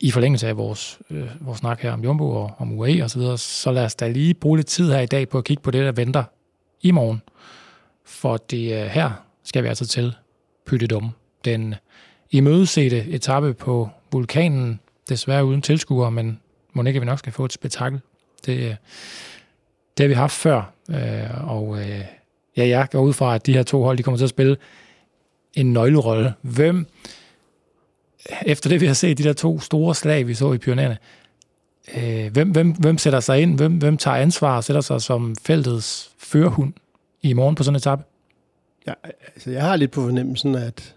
[0.00, 3.18] i forlængelse af vores, øh, vores snak her om Jumbo og om UAE og så
[3.18, 5.62] videre, så lad os da lige bruge lidt tid her i dag på at kigge
[5.62, 6.24] på det, der venter
[6.82, 7.22] i morgen.
[8.04, 9.10] For det øh, her
[9.44, 10.14] skal vi altså til
[10.66, 11.10] Pyttedum.
[11.44, 11.74] Den
[12.30, 16.40] imødesete etape på vulkanen, desværre uden tilskuere, men
[16.72, 18.00] må ikke, vi nok skal få et spektakel.
[18.46, 18.74] Det, øh,
[19.98, 22.04] det har vi haft før, øh, og øh,
[22.56, 24.56] ja, jeg går ud fra, at de her to hold, de kommer til at spille
[25.60, 26.34] en nøglerolle.
[26.42, 26.86] Hvem
[28.46, 30.98] efter det, vi har set, de der to store slag, vi så i pionererne,
[31.96, 33.56] øh, hvem, hvem, hvem sætter sig ind?
[33.56, 36.72] Hvem, hvem tager ansvar og sætter sig som feltets førhund
[37.22, 38.02] i morgen på sådan en etape?
[38.86, 38.92] Ja,
[39.34, 40.94] altså jeg har lidt på fornemmelsen, at,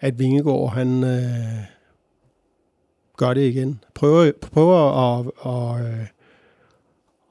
[0.00, 1.64] at Vingegaard, han øh,
[3.16, 3.84] gør det igen.
[3.94, 6.06] Prøver, prøver at, at, at, øh,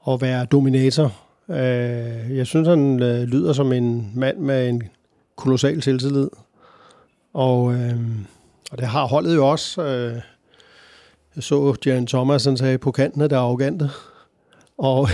[0.08, 1.12] at være dominator.
[1.48, 4.82] Øh, jeg synes, han øh, lyder som en mand med en
[5.40, 6.28] kolossal selvtillid.
[7.32, 8.00] Og øh,
[8.70, 9.82] og det har holdet jo også.
[9.82, 10.14] Øh,
[11.36, 13.90] jeg så Jan Thomas, han sagde, på kanten der er arrogante.
[14.78, 15.08] Og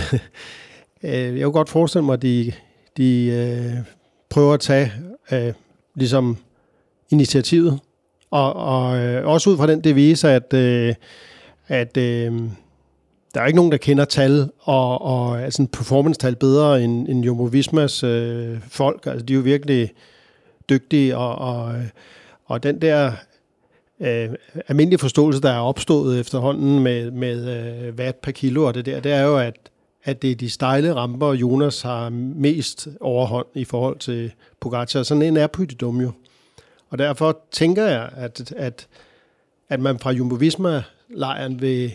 [1.03, 2.53] øh, jeg kunne godt forestille mig, at de,
[2.97, 3.73] de øh,
[4.31, 4.93] prøver at tage
[5.33, 5.53] øh,
[5.95, 6.37] ligesom
[7.11, 7.81] initiativet.
[8.31, 10.95] Og, og øh, også ud fra den devise, at, øh,
[11.69, 12.33] at øh,
[13.35, 17.43] der er ikke nogen, der kender tal og, og altså performance-tal bedre end, end Jumbo
[17.45, 19.07] Vismas øh, folk.
[19.07, 19.93] Altså, de er jo virkelig
[20.71, 21.85] dygtige, og, og, øh,
[22.45, 23.13] og den der
[24.01, 24.29] øh,
[24.69, 27.49] almindelige forståelse, der er opstået efterhånden med, med
[27.87, 29.57] øh, watt per kilo og det der, det er jo, at,
[30.05, 35.03] at det er de stejle ramper, Jonas har mest overhånd i forhold til Pogacar.
[35.03, 36.13] Sådan en er Pyttedum jo.
[36.89, 38.87] Og derfor tænker jeg, at, at,
[39.69, 41.93] at man fra Jumbo Visma-lejren vil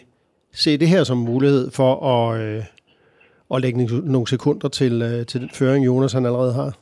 [0.53, 2.63] se det her som mulighed for at, øh,
[3.53, 6.78] at lægge nogle sekunder til, øh, til den føring, Jonas han allerede har.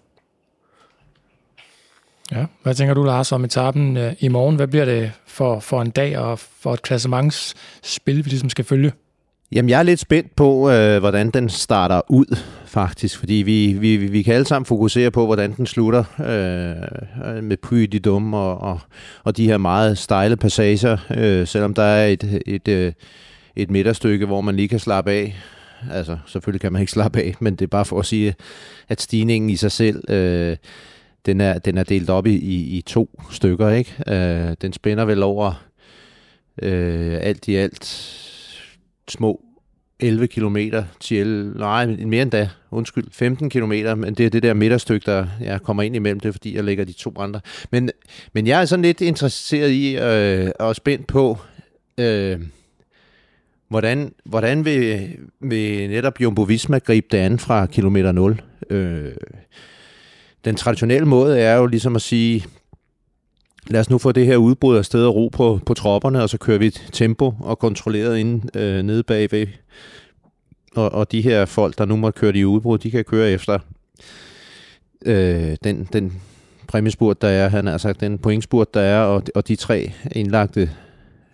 [2.31, 4.55] Ja, hvad tænker du, Lars, om etappen øh, i morgen?
[4.55, 8.91] Hvad bliver det for, for en dag og for et klassementsspil, vi ligesom skal følge?
[9.51, 13.19] Jamen, jeg er lidt spændt på, øh, hvordan den starter ud, faktisk.
[13.19, 17.77] Fordi vi, vi, vi kan alle sammen fokusere på, hvordan den slutter øh, med Puy
[17.77, 18.79] de Dum og, og,
[19.23, 20.97] og de her meget stejle passager.
[21.17, 22.93] Øh, selvom der er et, et, et, øh,
[23.55, 25.35] et midterstykke, hvor man lige kan slappe af.
[25.91, 28.35] Altså, selvfølgelig kan man ikke slappe af, men det er bare for at sige,
[28.89, 30.11] at stigningen i sig selv...
[30.11, 30.57] Øh,
[31.29, 33.95] den er, den er delt op i, i, i to stykker, ikke?
[34.07, 35.63] Øh, den spænder vel over
[36.61, 37.85] øh, alt i alt
[39.07, 39.41] små
[39.99, 40.57] 11 km
[40.99, 45.27] til, nej, mere end da, undskyld, 15 km, men det er det der midterstykke, der
[45.41, 47.41] jeg kommer ind imellem, det er fordi, jeg lægger de to andre.
[47.71, 47.89] Men,
[48.33, 51.37] men jeg er sådan lidt interesseret i øh, og spændt på,
[51.97, 52.39] øh,
[53.67, 55.09] hvordan, hvordan vil,
[55.39, 58.41] vil netop Jumbo Visma gribe det an fra kilometer 0?
[58.69, 59.11] Øh,
[60.45, 62.45] den traditionelle måde er jo ligesom at sige,
[63.67, 66.29] lad os nu få det her udbrud af sted og ro på, på tropperne, og
[66.29, 69.47] så kører vi et tempo og kontrolleret ind øh, nede bagved.
[70.75, 73.59] Og, og de her folk, der nu må køre de udbrud, de kan køre efter
[75.05, 76.21] øh, den, den
[76.67, 80.69] præmiespurt, der er, han har sagt, den pointspurt, der er, og, og de tre indlagte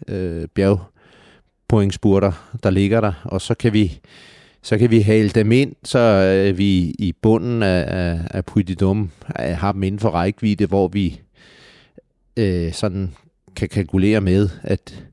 [0.07, 2.31] øh, bjergpointspurter,
[2.63, 3.99] der ligger der, og så kan vi
[4.66, 8.61] så kan vi hale dem ind, så øh, vi i bunden af, af, af Puy
[8.70, 9.07] øh,
[9.38, 11.22] har dem inden for rækkevidde, hvor vi
[12.38, 13.13] øh, sådan
[13.55, 15.03] kan kalkulere med, at,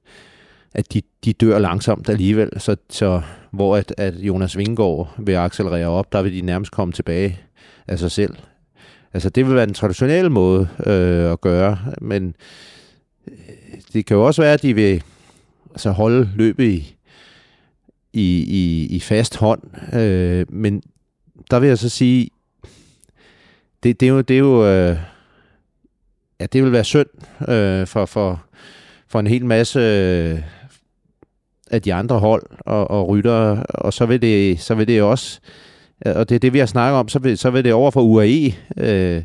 [0.74, 5.88] at de, de dør langsomt alligevel, så, så hvor at, at Jonas Vingård vil accelerere
[5.88, 7.40] op, der vil de nærmest komme tilbage
[7.88, 8.36] af sig selv.
[9.14, 12.34] Altså det vil være den traditionelle måde øh, at gøre, men
[13.28, 13.34] øh,
[13.92, 15.02] det kan jo også være, at de vil
[15.70, 16.96] altså holde løbet i,
[18.12, 19.62] i, i, i fast hånd,
[19.94, 20.82] øh, men
[21.50, 22.30] der vil jeg så sige,
[23.82, 24.96] det, det er jo, det er jo øh,
[26.40, 27.08] ja, det vil være synd
[27.48, 28.44] øh, for, for,
[29.08, 30.42] for en hel masse øh,
[31.70, 35.40] af de andre hold og, og rytter, og så vil det, så vil det også,
[36.06, 37.90] øh, og det er det, vi har snakket om, så vil, så vil det over
[37.90, 39.22] for UAE øh,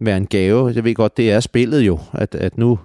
[0.00, 0.72] være en gave.
[0.74, 2.78] Jeg ved godt, det er spillet jo, at, at nu,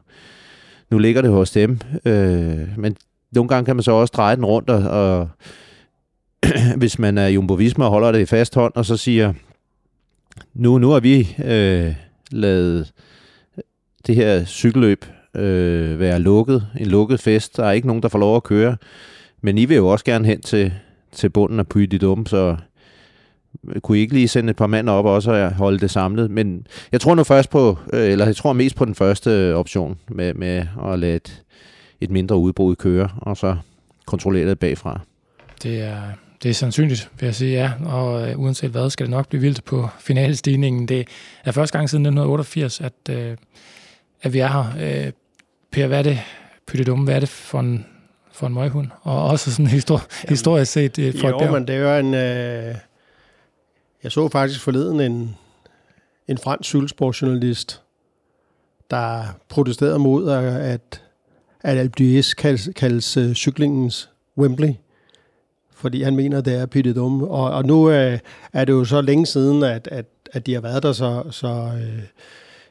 [0.91, 2.97] nu ligger det hos dem, øh, men
[3.35, 5.29] nogle gange kan man så også dreje den rundt, og, og
[6.77, 9.33] hvis man er Jumbo Visma og holder det i fast hånd, og så siger,
[10.53, 11.95] nu, nu har vi øh,
[12.31, 12.91] lavet
[14.07, 15.05] det her cykelløb
[15.35, 17.57] øh, være lukket, en lukket fest.
[17.57, 18.77] Der er ikke nogen, der får lov at køre.
[19.41, 20.73] Men I vil jo også gerne hen til,
[21.11, 22.55] til bunden af Puy de Dum, så
[23.83, 26.31] kunne I ikke lige sende et par mænd op også og holde det samlet.
[26.31, 29.97] Men jeg tror nu først på, øh, eller jeg tror mest på den første option
[30.09, 31.19] med, med at lade
[32.03, 33.55] et, mindre udbrud køre, og så
[34.05, 34.99] kontrollere det bagfra.
[35.63, 36.01] Det er,
[36.43, 37.71] det er sandsynligt, vil jeg sige, ja.
[37.85, 40.87] Og øh, uanset hvad, skal det nok blive vildt på finalestigningen.
[40.87, 41.07] Det
[41.45, 43.37] er første gang siden 1988, at, øh,
[44.21, 45.05] at vi er her.
[45.05, 45.11] Øh,
[45.71, 46.19] per, hvad er det,
[46.67, 47.85] Pytte Dumme, hvad er det for en,
[48.31, 48.87] for en møghund?
[49.01, 51.53] Og også sådan histori- Jamen, historisk set øh, for jo, et bjerg.
[51.53, 52.13] men det er jo en...
[52.13, 52.75] Øh,
[54.03, 55.35] jeg så faktisk forleden en,
[56.27, 57.81] en fransk cykelsportsjournalist,
[58.91, 61.01] der protesterede mod, at,
[61.63, 64.73] at Alpe d'Huez kaldes, kaldes uh, cyklingens Wembley
[65.83, 67.27] fordi han mener, det er pittet dumme.
[67.27, 68.19] Og, og nu øh,
[68.53, 71.47] er det jo så længe siden, at, at, at de har været der, så, så,
[71.47, 72.03] øh,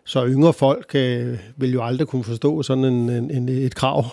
[0.05, 4.05] så yngre folk øh, vil jo aldrig kunne forstå sådan en, en, en, et krav.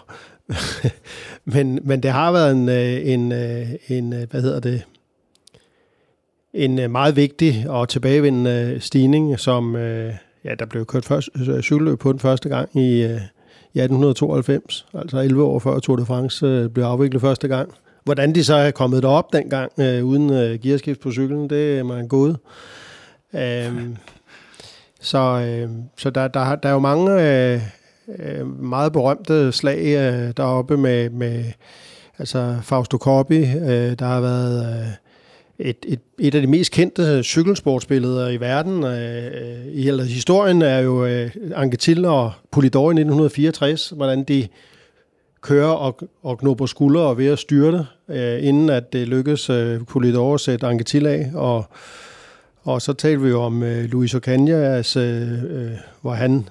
[1.53, 4.83] men, men det har været en, øh, en, øh, en, hvad hedder det,
[6.53, 9.75] en meget vigtig og tilbagevendende stigning, som
[10.45, 11.29] ja, der blev kørt først,
[11.61, 13.17] cykelløb på den første gang i,
[13.73, 17.73] i 1892, altså 11 år før Tour de France øh, blev afviklet første gang.
[18.03, 21.83] Hvordan de så er kommet derop dengang, øh, uden øh, gearskift på cyklen, det er
[21.83, 22.37] man gået.
[23.35, 23.97] Øhm,
[25.01, 27.61] så øh, så der, der, der er jo mange øh,
[28.19, 31.43] øh, meget berømte slag øh, deroppe med, med
[32.19, 33.39] altså Fausto Coppi.
[33.39, 34.87] Øh, der har været øh,
[35.59, 38.83] et, et, et af de mest kendte cykelsportsbilleder i verden.
[38.83, 44.47] Øh, øh I hele historien er jo øh, Anquetil og Polidor i 1964, hvordan de
[45.41, 49.85] kører og, og knopper skuldre og ved at styrte, øh, inden at det lykkes øh,
[49.85, 51.65] Polidor at sætte Anquetil af, og
[52.63, 56.49] og så talte vi jo om øh, Luis Ocaña, altså, øh, øh, hvor han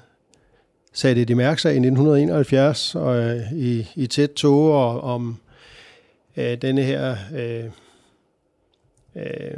[0.93, 5.37] satte det i mærksag i 1971 og, øh, i, i tæt tog og, om
[6.37, 7.65] øh, denne her øh,
[9.17, 9.57] Øh,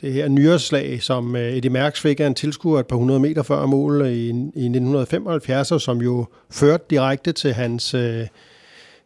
[0.00, 3.42] det her nyreslag, som øh, Eddie Mærks fik af en tilskuer et par hundrede meter
[3.42, 8.26] før mål i, i 1975, og som jo førte direkte til hans øh,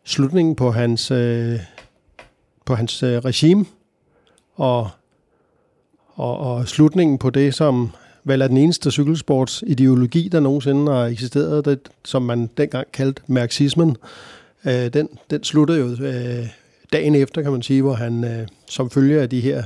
[0.05, 1.61] slutningen på hans, øh,
[2.64, 3.64] på hans øh, regime.
[4.55, 4.91] Og
[6.16, 7.91] og, og slutningen på det, som
[8.24, 13.97] vel er den eneste cykelsportsideologi, der nogensinde har eksisteret, det, som man dengang kaldte marxismen,
[14.64, 16.49] øh, den, den sluttede jo øh,
[16.93, 19.62] dagen efter, kan man sige, hvor han øh, som følge af de her,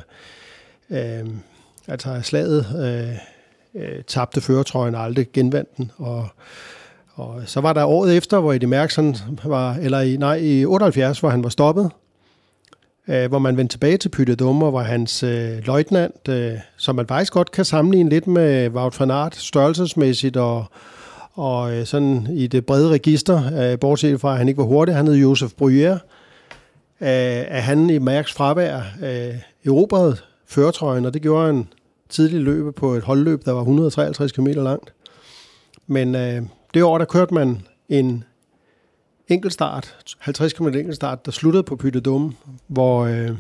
[0.91, 1.29] øh,
[1.89, 5.91] altså slaget, øh, øh, tabte føretrøjen og aldrig genvandt den.
[5.97, 6.29] Og,
[7.15, 11.21] og så var der året efter, hvor Eddie Mærksen var, eller i, nej, i 78,
[11.21, 11.91] hvor han var stoppet,
[13.09, 17.07] øh, hvor man vendte tilbage til Pytte Dummer, hvor hans øh, løjtnant, øh, som man
[17.07, 20.65] faktisk godt kan sammenligne lidt med Wout van Aert størrelsesmæssigt og,
[21.33, 24.95] og øh, sådan i det brede register, øh, bortset fra at han ikke var hurtig,
[24.95, 25.99] han hed Josef Bruyère,
[27.01, 29.35] at øh, han i Mærks fravær øh,
[29.67, 31.69] erobrede føretrøjen, og det gjorde han
[32.09, 34.93] tidligt løbe på et holdløb, der var 153 km langt.
[35.87, 36.43] Men øh,
[36.75, 38.25] det år, der kørte man en
[39.29, 42.33] enkeltstart, 50 km enkeltstart, der sluttede på Pytte Dumme,
[42.67, 43.31] hvor, øh,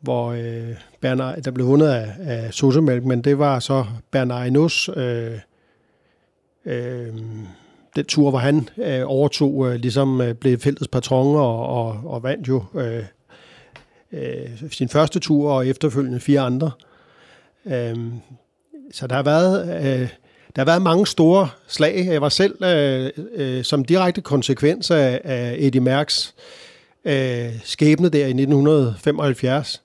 [0.00, 4.90] hvor øh, Bernard, der blev vundet af, af Sosemælk, men det var så Bernard Inus,
[4.96, 5.38] øh,
[6.64, 7.14] øh,
[7.96, 12.22] den tur, hvor han øh, overtog, øh, ligesom øh, blev feltets patron og, og, og
[12.22, 13.02] vandt jo øh,
[14.12, 16.70] øh, sin første tur og efterfølgende fire andre.
[17.66, 17.96] Øh,
[18.92, 19.86] så der har været...
[20.02, 20.08] Øh,
[20.56, 22.06] der har været mange store slag.
[22.06, 26.34] Jeg var selv øh, øh, som direkte konsekvens af, af Eddie Mærks
[27.04, 29.82] øh, skæbne der i 1975.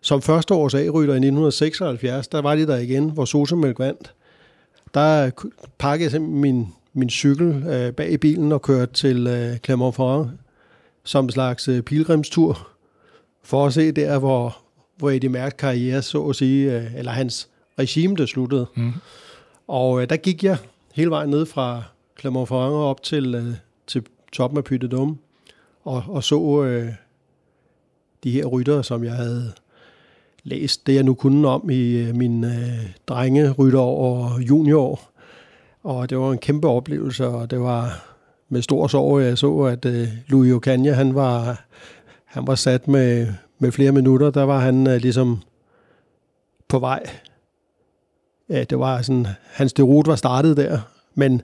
[0.00, 4.14] Som første års A-rytter i 1976, der var de der igen, hvor Sosemælk vandt.
[4.94, 5.30] Der
[5.78, 10.28] pakkede jeg min, min cykel øh, bag i bilen og kørte til øh, Clermont-Ferrand
[11.04, 12.68] som en slags øh, pilgrimstur
[13.42, 14.58] for at se der, hvor,
[14.96, 18.66] hvor Eddie Mærks karriere, så at sige, øh, eller hans regime, der sluttede.
[18.76, 18.92] Mm.
[19.68, 20.56] Og øh, der gik jeg
[20.94, 21.82] hele vejen ned fra
[22.20, 23.54] Clermont-Ferrand op til, øh,
[23.86, 25.16] til toppen af Pytte Dome,
[25.84, 26.92] og, og så øh,
[28.24, 29.52] de her ryttere, som jeg havde
[30.44, 35.00] læst det, jeg nu kunne om i øh, min øh, drenge og junior.
[35.82, 38.04] Og det var en kæmpe oplevelse, og det var
[38.48, 41.64] med stor sorg, jeg så, at øh, Louis Ocaña, han var,
[42.24, 43.26] han var sat med,
[43.58, 44.30] med flere minutter.
[44.30, 45.42] Der var han øh, ligesom
[46.68, 47.02] på vej
[48.52, 50.78] ja, det var sådan, hans derut var startet der.
[51.14, 51.42] Men,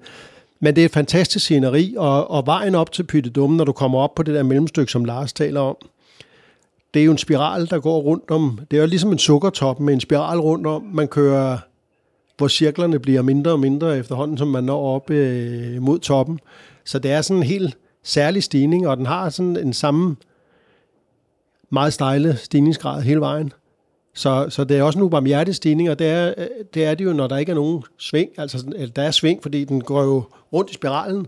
[0.61, 3.73] men det er et fantastisk sceneri, og, og vejen op til Pytte Dumme, når du
[3.73, 5.77] kommer op på det der mellemstykke, som Lars taler om,
[6.95, 9.81] det er jo en spiral, der går rundt om, det er jo ligesom en sukkertop
[9.81, 11.59] med en spiral rundt om, man kører,
[12.39, 16.41] hvor cirklerne bliver mindre og mindre efterhånden, som man når op øh, mod toppen.
[16.85, 20.17] Så det er sådan en helt særlig stigning, og den har sådan en samme
[21.71, 23.53] meget stejle stigningsgrad hele vejen.
[24.15, 27.05] Så, så det er også en ubarmhjertig stigning, og det er, øh, det er det
[27.05, 28.31] jo, når der ikke er nogen sving.
[28.39, 30.23] Altså, eller der er sving, fordi den går jo
[30.53, 31.27] rundt i spiralen.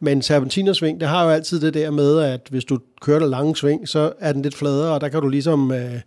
[0.00, 3.56] Men serpentinersving, det har jo altid det der med, at hvis du kører der lange
[3.56, 6.00] sving, så er den lidt fladere, og der kan du ligesom øh,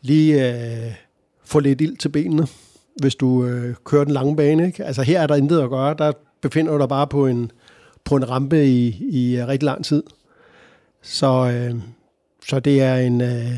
[0.00, 0.92] lige øh,
[1.44, 2.46] få lidt ild til benene,
[2.96, 4.66] hvis du øh, kører den lange bane.
[4.66, 4.84] Ikke?
[4.84, 5.94] Altså her er der intet at gøre.
[5.98, 7.50] Der befinder du dig bare på en,
[8.04, 10.02] på en rampe i, i øh, rigtig lang tid.
[11.02, 11.80] Så, øh,
[12.48, 13.20] så det er en...
[13.20, 13.52] Øh,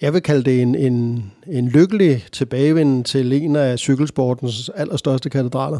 [0.00, 5.78] jeg vil kalde det en, en, en lykkelig tilbagevenden til en af cykelsportens allerstørste katedraler.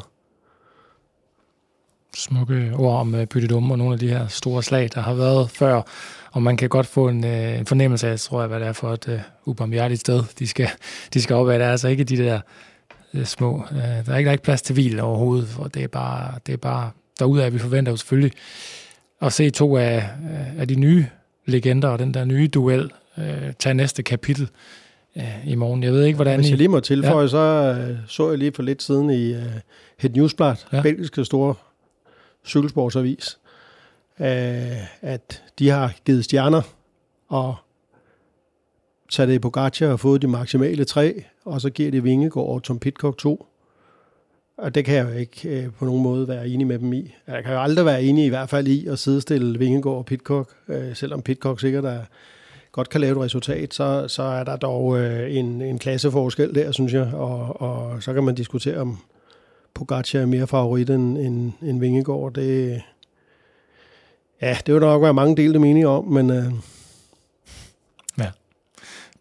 [2.16, 5.14] Smukke ord om øh, uh, byttedum og nogle af de her store slag, der har
[5.14, 5.82] været før.
[6.32, 8.72] Og man kan godt få en, uh, en fornemmelse af, tror jeg, hvad det er
[8.72, 10.68] for et uh, ubarmhjertigt sted, de skal,
[11.14, 11.58] de skal op af.
[11.58, 12.40] Det er altså ikke de der
[13.14, 13.64] uh, små...
[13.70, 16.34] Uh, der, er ikke, der er ikke plads til hvil overhovedet, for det er bare,
[16.46, 18.32] det er bare derude af, vi forventer jo selvfølgelig
[19.22, 20.08] at se to af,
[20.58, 21.06] af de nye
[21.46, 24.48] legender og den der nye duel øh, tage næste kapitel
[25.16, 25.82] øh, i morgen.
[25.82, 26.40] Jeg ved ikke, hvordan...
[26.40, 27.28] Hvis jeg lige må tilføje, ja.
[27.28, 29.42] så øh, så jeg lige for lidt siden i øh,
[29.98, 30.82] Het Newsblad, ja.
[30.82, 31.54] belgiske store
[32.46, 33.38] cykelsportsavis,
[34.20, 36.62] øh, at de har givet stjerner
[37.28, 37.54] og
[39.10, 42.62] taget det på Pogacar og fået de maksimale tre, og så giver det Vingegaard og
[42.62, 43.46] Tom Pitcock to.
[44.58, 47.14] Og det kan jeg jo ikke øh, på nogen måde være enig med dem i.
[47.26, 50.50] Jeg kan jo aldrig være enig i hvert fald i at sidestille Vingegaard og Pitcock,
[50.68, 52.00] øh, selvom Pitcock sikkert er
[52.72, 56.72] godt kan lave et resultat, så, så er der dog øh, en, en klasseforskel der,
[56.72, 57.14] synes jeg.
[57.14, 58.98] Og, og så kan man diskutere, om
[59.74, 62.32] Pogacar er mere favorit end, end, end Vingegaard.
[62.32, 62.82] Det,
[64.42, 66.30] ja, det vil nok være mange delte meninger om, men...
[66.30, 66.44] Øh,
[68.18, 68.30] ja.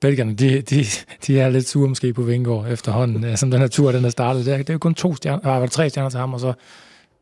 [0.01, 0.86] Belgierne, de, de,
[1.28, 4.09] de er lidt sure måske på Vingegaard efterhånden, øh, som den her tur, den er
[4.09, 4.45] startet.
[4.45, 6.39] Det er, det er jo kun to stjerner, var det tre stjerner til ham, og
[6.39, 6.53] så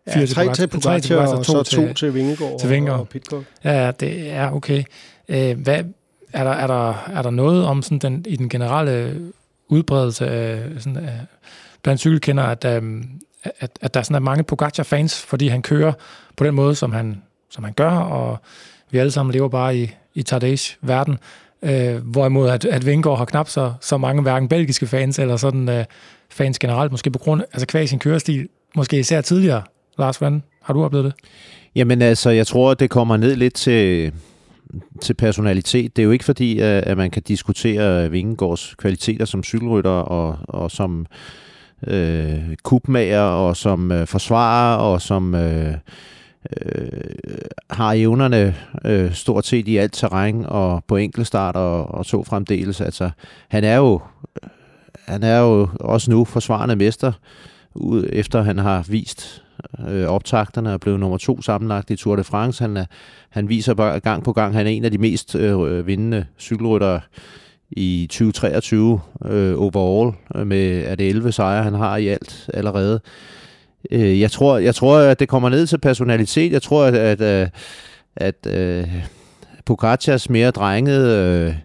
[0.09, 2.99] fire ja, tre til Pogacar, til Pogacar, og så to til, til Vingegaard, til Vingegaard.
[2.99, 3.45] og Pitcock.
[3.63, 4.83] Ja, det er okay.
[5.29, 5.83] Øh, hvad,
[6.33, 9.21] er der, er der, er der noget om sådan den, i den generelle
[9.67, 11.19] udbredelse af, sådan, af
[11.83, 13.03] blandt cykelkender, at, um,
[13.59, 15.93] at, at der sådan er mange Pogacar-fans, fordi han kører
[16.37, 17.21] på den måde, som han,
[17.55, 18.37] som han gør, og
[18.91, 21.17] vi alle sammen lever bare i, i Tadej verden.
[21.63, 25.69] Øh, hvorimod at, at Vingård har knap så, så mange hverken belgiske fans, eller sådan
[25.69, 25.85] øh,
[26.29, 29.61] fans generelt, måske på grund, af altså kvæg sin kørestil, måske især tidligere.
[29.97, 31.13] Lars, hvordan har du oplevet det?
[31.75, 34.11] Jamen altså, jeg tror, det kommer ned lidt til,
[35.01, 35.95] til personalitet.
[35.95, 40.37] Det er jo ikke fordi, øh, at man kan diskutere Vingegaards kvaliteter som cykelrytter og,
[40.47, 41.05] og som
[41.87, 45.73] øh, kubmager og som øh, forsvarer og som øh,
[46.65, 47.37] øh,
[47.69, 52.81] har evnerne øh, stort set i alt terræn og på enkeltstart og, og så fremdeles.
[52.81, 53.09] Altså,
[53.47, 54.01] han er jo
[55.05, 57.11] han er jo også nu forsvarende mester
[57.75, 59.43] ud, efter han har vist
[59.87, 62.63] øh, optakterne og blevet nummer to sammenlagt i Tour de France.
[62.63, 62.85] Han, er,
[63.29, 67.01] han viser bare gang på gang, han er en af de mest øh, vindende cykelryttere
[67.71, 73.01] i 2023 øh, overall, øh, med at det 11 sejre, han har i alt allerede.
[73.03, 73.34] Øh,
[73.91, 76.51] øh, jeg, tror, jeg tror, at det kommer ned til personalitet.
[76.51, 77.49] Jeg tror, at, at, at,
[78.15, 78.87] at øh,
[79.65, 81.55] Pogacars mere drengede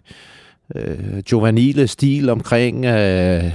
[0.75, 3.51] øh, øh, juvenile stil omkring øh, øh,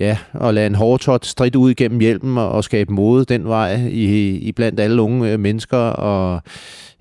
[0.00, 3.74] ja, at lade en hårdtot stridt ud igennem hjelmen og, og skabe mode den vej
[3.90, 6.42] i, i blandt alle unge øh, mennesker og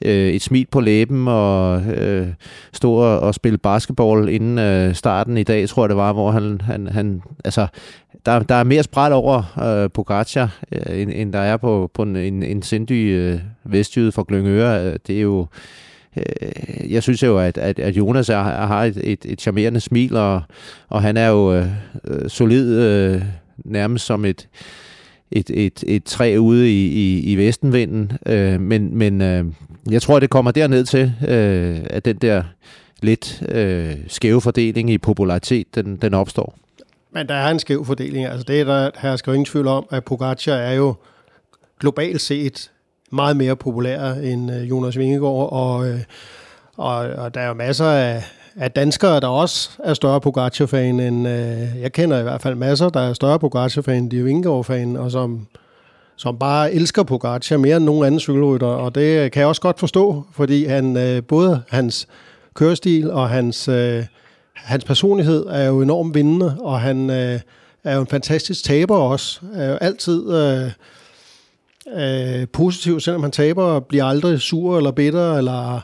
[0.06, 2.28] øh, et smil på læben og øh,
[2.74, 6.32] stå og, og spille basketball inden øh, starten i dag, tror jeg det var, hvor
[6.32, 7.68] han, han, han altså,
[8.26, 12.02] der, der er mere spræt over øh, Pogacar, øh, end, end der er på, på
[12.02, 14.86] en, en, en sindig øh, vestjyde fra Glyngøre.
[14.86, 15.48] Øh, det er jo
[16.18, 20.16] øh, jeg synes jo, at, at, at Jonas er, har et, et, et charmerende smil,
[20.16, 20.42] og,
[20.90, 21.68] og han er jo øh,
[22.04, 23.22] øh, solid øh,
[23.66, 24.48] nærmest som et,
[25.32, 28.12] et, et, et træ ude i, i, i vestenvinden.
[28.26, 29.46] Øh, men men øh,
[29.92, 32.44] jeg tror, det kommer derned til, øh, at den der
[33.02, 36.56] lidt øh, skæve fordeling i popularitet, den, den opstår.
[37.14, 38.26] Men der er en skæv fordeling.
[38.26, 40.96] Altså det er der her skal ingen tvivl om, at Pogacar er jo
[41.80, 42.72] globalt set
[43.12, 46.00] meget mere populær end øh, Jonas Vingegaard, og, øh,
[46.78, 48.24] og, og der er jo masser af,
[48.56, 51.28] af danskere, der også er større Pogacar-fan end...
[51.28, 55.12] Øh, jeg kender i hvert fald masser, der er større Pogacar-fan end de Vingegaard-fan, og
[55.12, 55.48] som,
[56.16, 59.80] som bare elsker Pogacar mere end nogen anden cykelrytter, og det kan jeg også godt
[59.80, 62.08] forstå, fordi han øh, både hans
[62.54, 63.70] kørestil og hans,
[64.56, 67.40] hans personlighed er jo enormt vindende, og han øh,
[67.84, 69.40] er jo en fantastisk taber også.
[69.54, 70.34] Er jo altid...
[70.34, 70.72] Øh,
[71.88, 75.82] øh, positiv, selvom han taber, bliver aldrig sur eller bitter, eller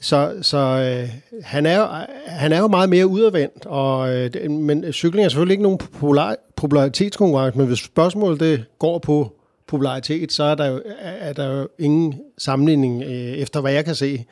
[0.00, 1.08] så, så øh,
[1.42, 5.62] han, er, han er jo meget mere udadvendt, og, øh, men cykling er selvfølgelig ikke
[5.62, 9.32] nogen popular, popularitetskonkurrence, men hvis spørgsmålet det går på
[9.66, 13.94] popularitet, så er der jo, er der jo ingen sammenligning øh, efter, hvad jeg kan
[13.94, 14.24] se.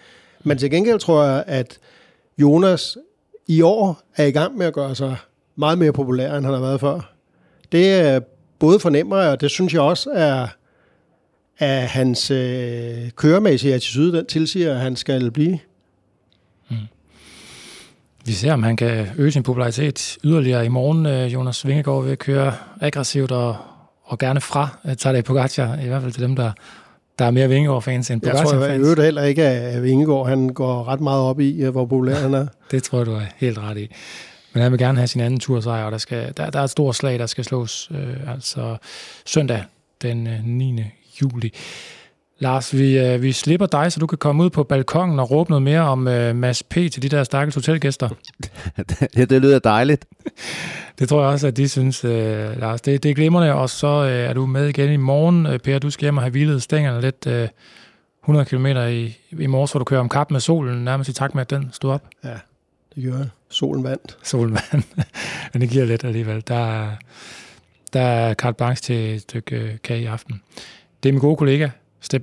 [0.44, 1.78] Men til gengæld tror jeg, at
[2.38, 2.96] Jonas
[3.47, 5.16] i år er i gang med at gøre sig
[5.57, 7.12] meget mere populær, end han har været før.
[7.72, 8.20] Det er
[8.59, 10.47] både fornemmer jeg, og det synes jeg også er
[11.59, 15.59] at hans øh, køremæssige attitude, den tilsiger, at han skal blive.
[16.70, 16.76] Mm.
[18.24, 21.07] Vi ser, om han kan øge sin popularitet yderligere i morgen.
[21.07, 23.57] Øh, Jonas Vingegaard vil køre aggressivt og,
[24.05, 26.53] og gerne fra øh, Tadej Pogacar, i hvert fald til dem, der,
[27.18, 28.52] der er mere Vingegaard-fans end Pogacar-fans.
[28.52, 32.14] Jeg tror jeg heller ikke, at Vingegaard han går ret meget op i, hvor populær
[32.14, 32.46] han er.
[32.70, 33.88] det tror jeg, du er helt ret i.
[34.52, 36.70] Men han vil gerne have sin anden tursejr, og der, skal, der, der er et
[36.70, 37.90] stort slag, der skal slås.
[37.94, 38.76] Øh, altså
[39.26, 39.64] søndag
[40.02, 40.86] den 9 øh,
[41.22, 41.52] juli.
[42.43, 45.51] Lars, vi, øh, vi slipper dig, så du kan komme ud på balkongen og råbe
[45.51, 46.74] noget mere om øh, Mads P.
[46.74, 48.09] til de der stakkels hotelgæster.
[49.16, 50.07] ja, det lyder dejligt.
[50.99, 52.80] det tror jeg også, at de synes, øh, Lars.
[52.80, 55.47] Det, det er glimrende, og så øh, er du med igen i morgen.
[55.47, 57.49] Øh, per, du skal hjem og have hvilet stængerne lidt øh,
[58.22, 61.34] 100 km i, i morges, hvor du kører om kap med solen, nærmest i takt
[61.34, 62.03] med, at den stod op.
[62.24, 62.34] Ja,
[62.95, 63.28] det gør jeg.
[63.51, 64.18] Solen vandt.
[64.22, 64.86] Solen vandt.
[65.53, 66.43] Men det giver lidt alligevel.
[66.49, 66.90] Der,
[67.93, 70.40] der er carte blanche til et stykke øh, kage i aften.
[71.03, 71.68] Det er min gode kollega,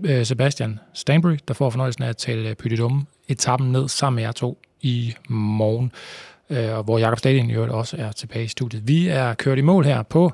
[0.03, 4.23] Øh, Sebastian Stanbury, der får fornøjelsen af at tale øh, Pytidum etappen ned sammen med
[4.23, 5.91] jer to i morgen,
[6.49, 8.87] øh, og hvor Jakob Stadien jo også er tilbage i studiet.
[8.87, 10.31] Vi er kørt i mål her på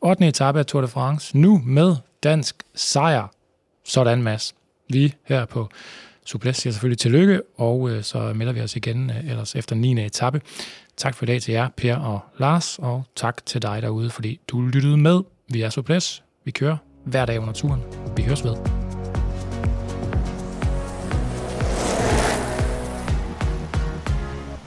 [0.00, 0.28] 8.
[0.28, 3.28] etape af Tour de France, nu med dansk sejr.
[3.84, 4.54] Sådan, Mads.
[4.88, 5.68] Vi her på
[6.26, 10.04] Suples siger selvfølgelig tillykke, og øh, så melder vi os igen ellers efter 9.
[10.04, 10.40] etape.
[10.96, 14.40] Tak for i dag til jer, Per og Lars, og tak til dig derude, fordi
[14.48, 15.20] du lyttede med.
[15.48, 16.22] Vi er Suples.
[16.44, 17.82] Vi kører hver dag under turen.
[18.16, 18.83] Vi høres ved.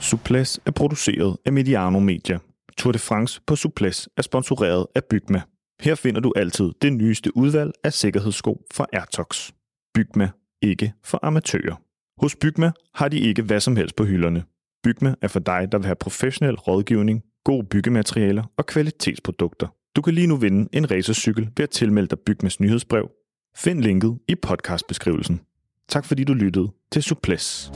[0.00, 2.38] Suples er produceret af Mediano Media.
[2.76, 5.42] Tour de France på Suples er sponsoreret af Bygma.
[5.80, 9.50] Her finder du altid det nyeste udvalg af sikkerhedssko fra Airtox.
[9.94, 10.30] Bygma,
[10.62, 11.74] ikke for amatører.
[12.20, 14.44] Hos Bygma har de ikke hvad som helst på hylderne.
[14.82, 19.66] Bygma er for dig, der vil have professionel rådgivning, gode byggematerialer og kvalitetsprodukter.
[19.96, 23.10] Du kan lige nu vinde en racercykel ved at tilmelde dig Bygmas nyhedsbrev.
[23.56, 25.40] Find linket i podcastbeskrivelsen.
[25.88, 27.72] Tak fordi du lyttede til Suples.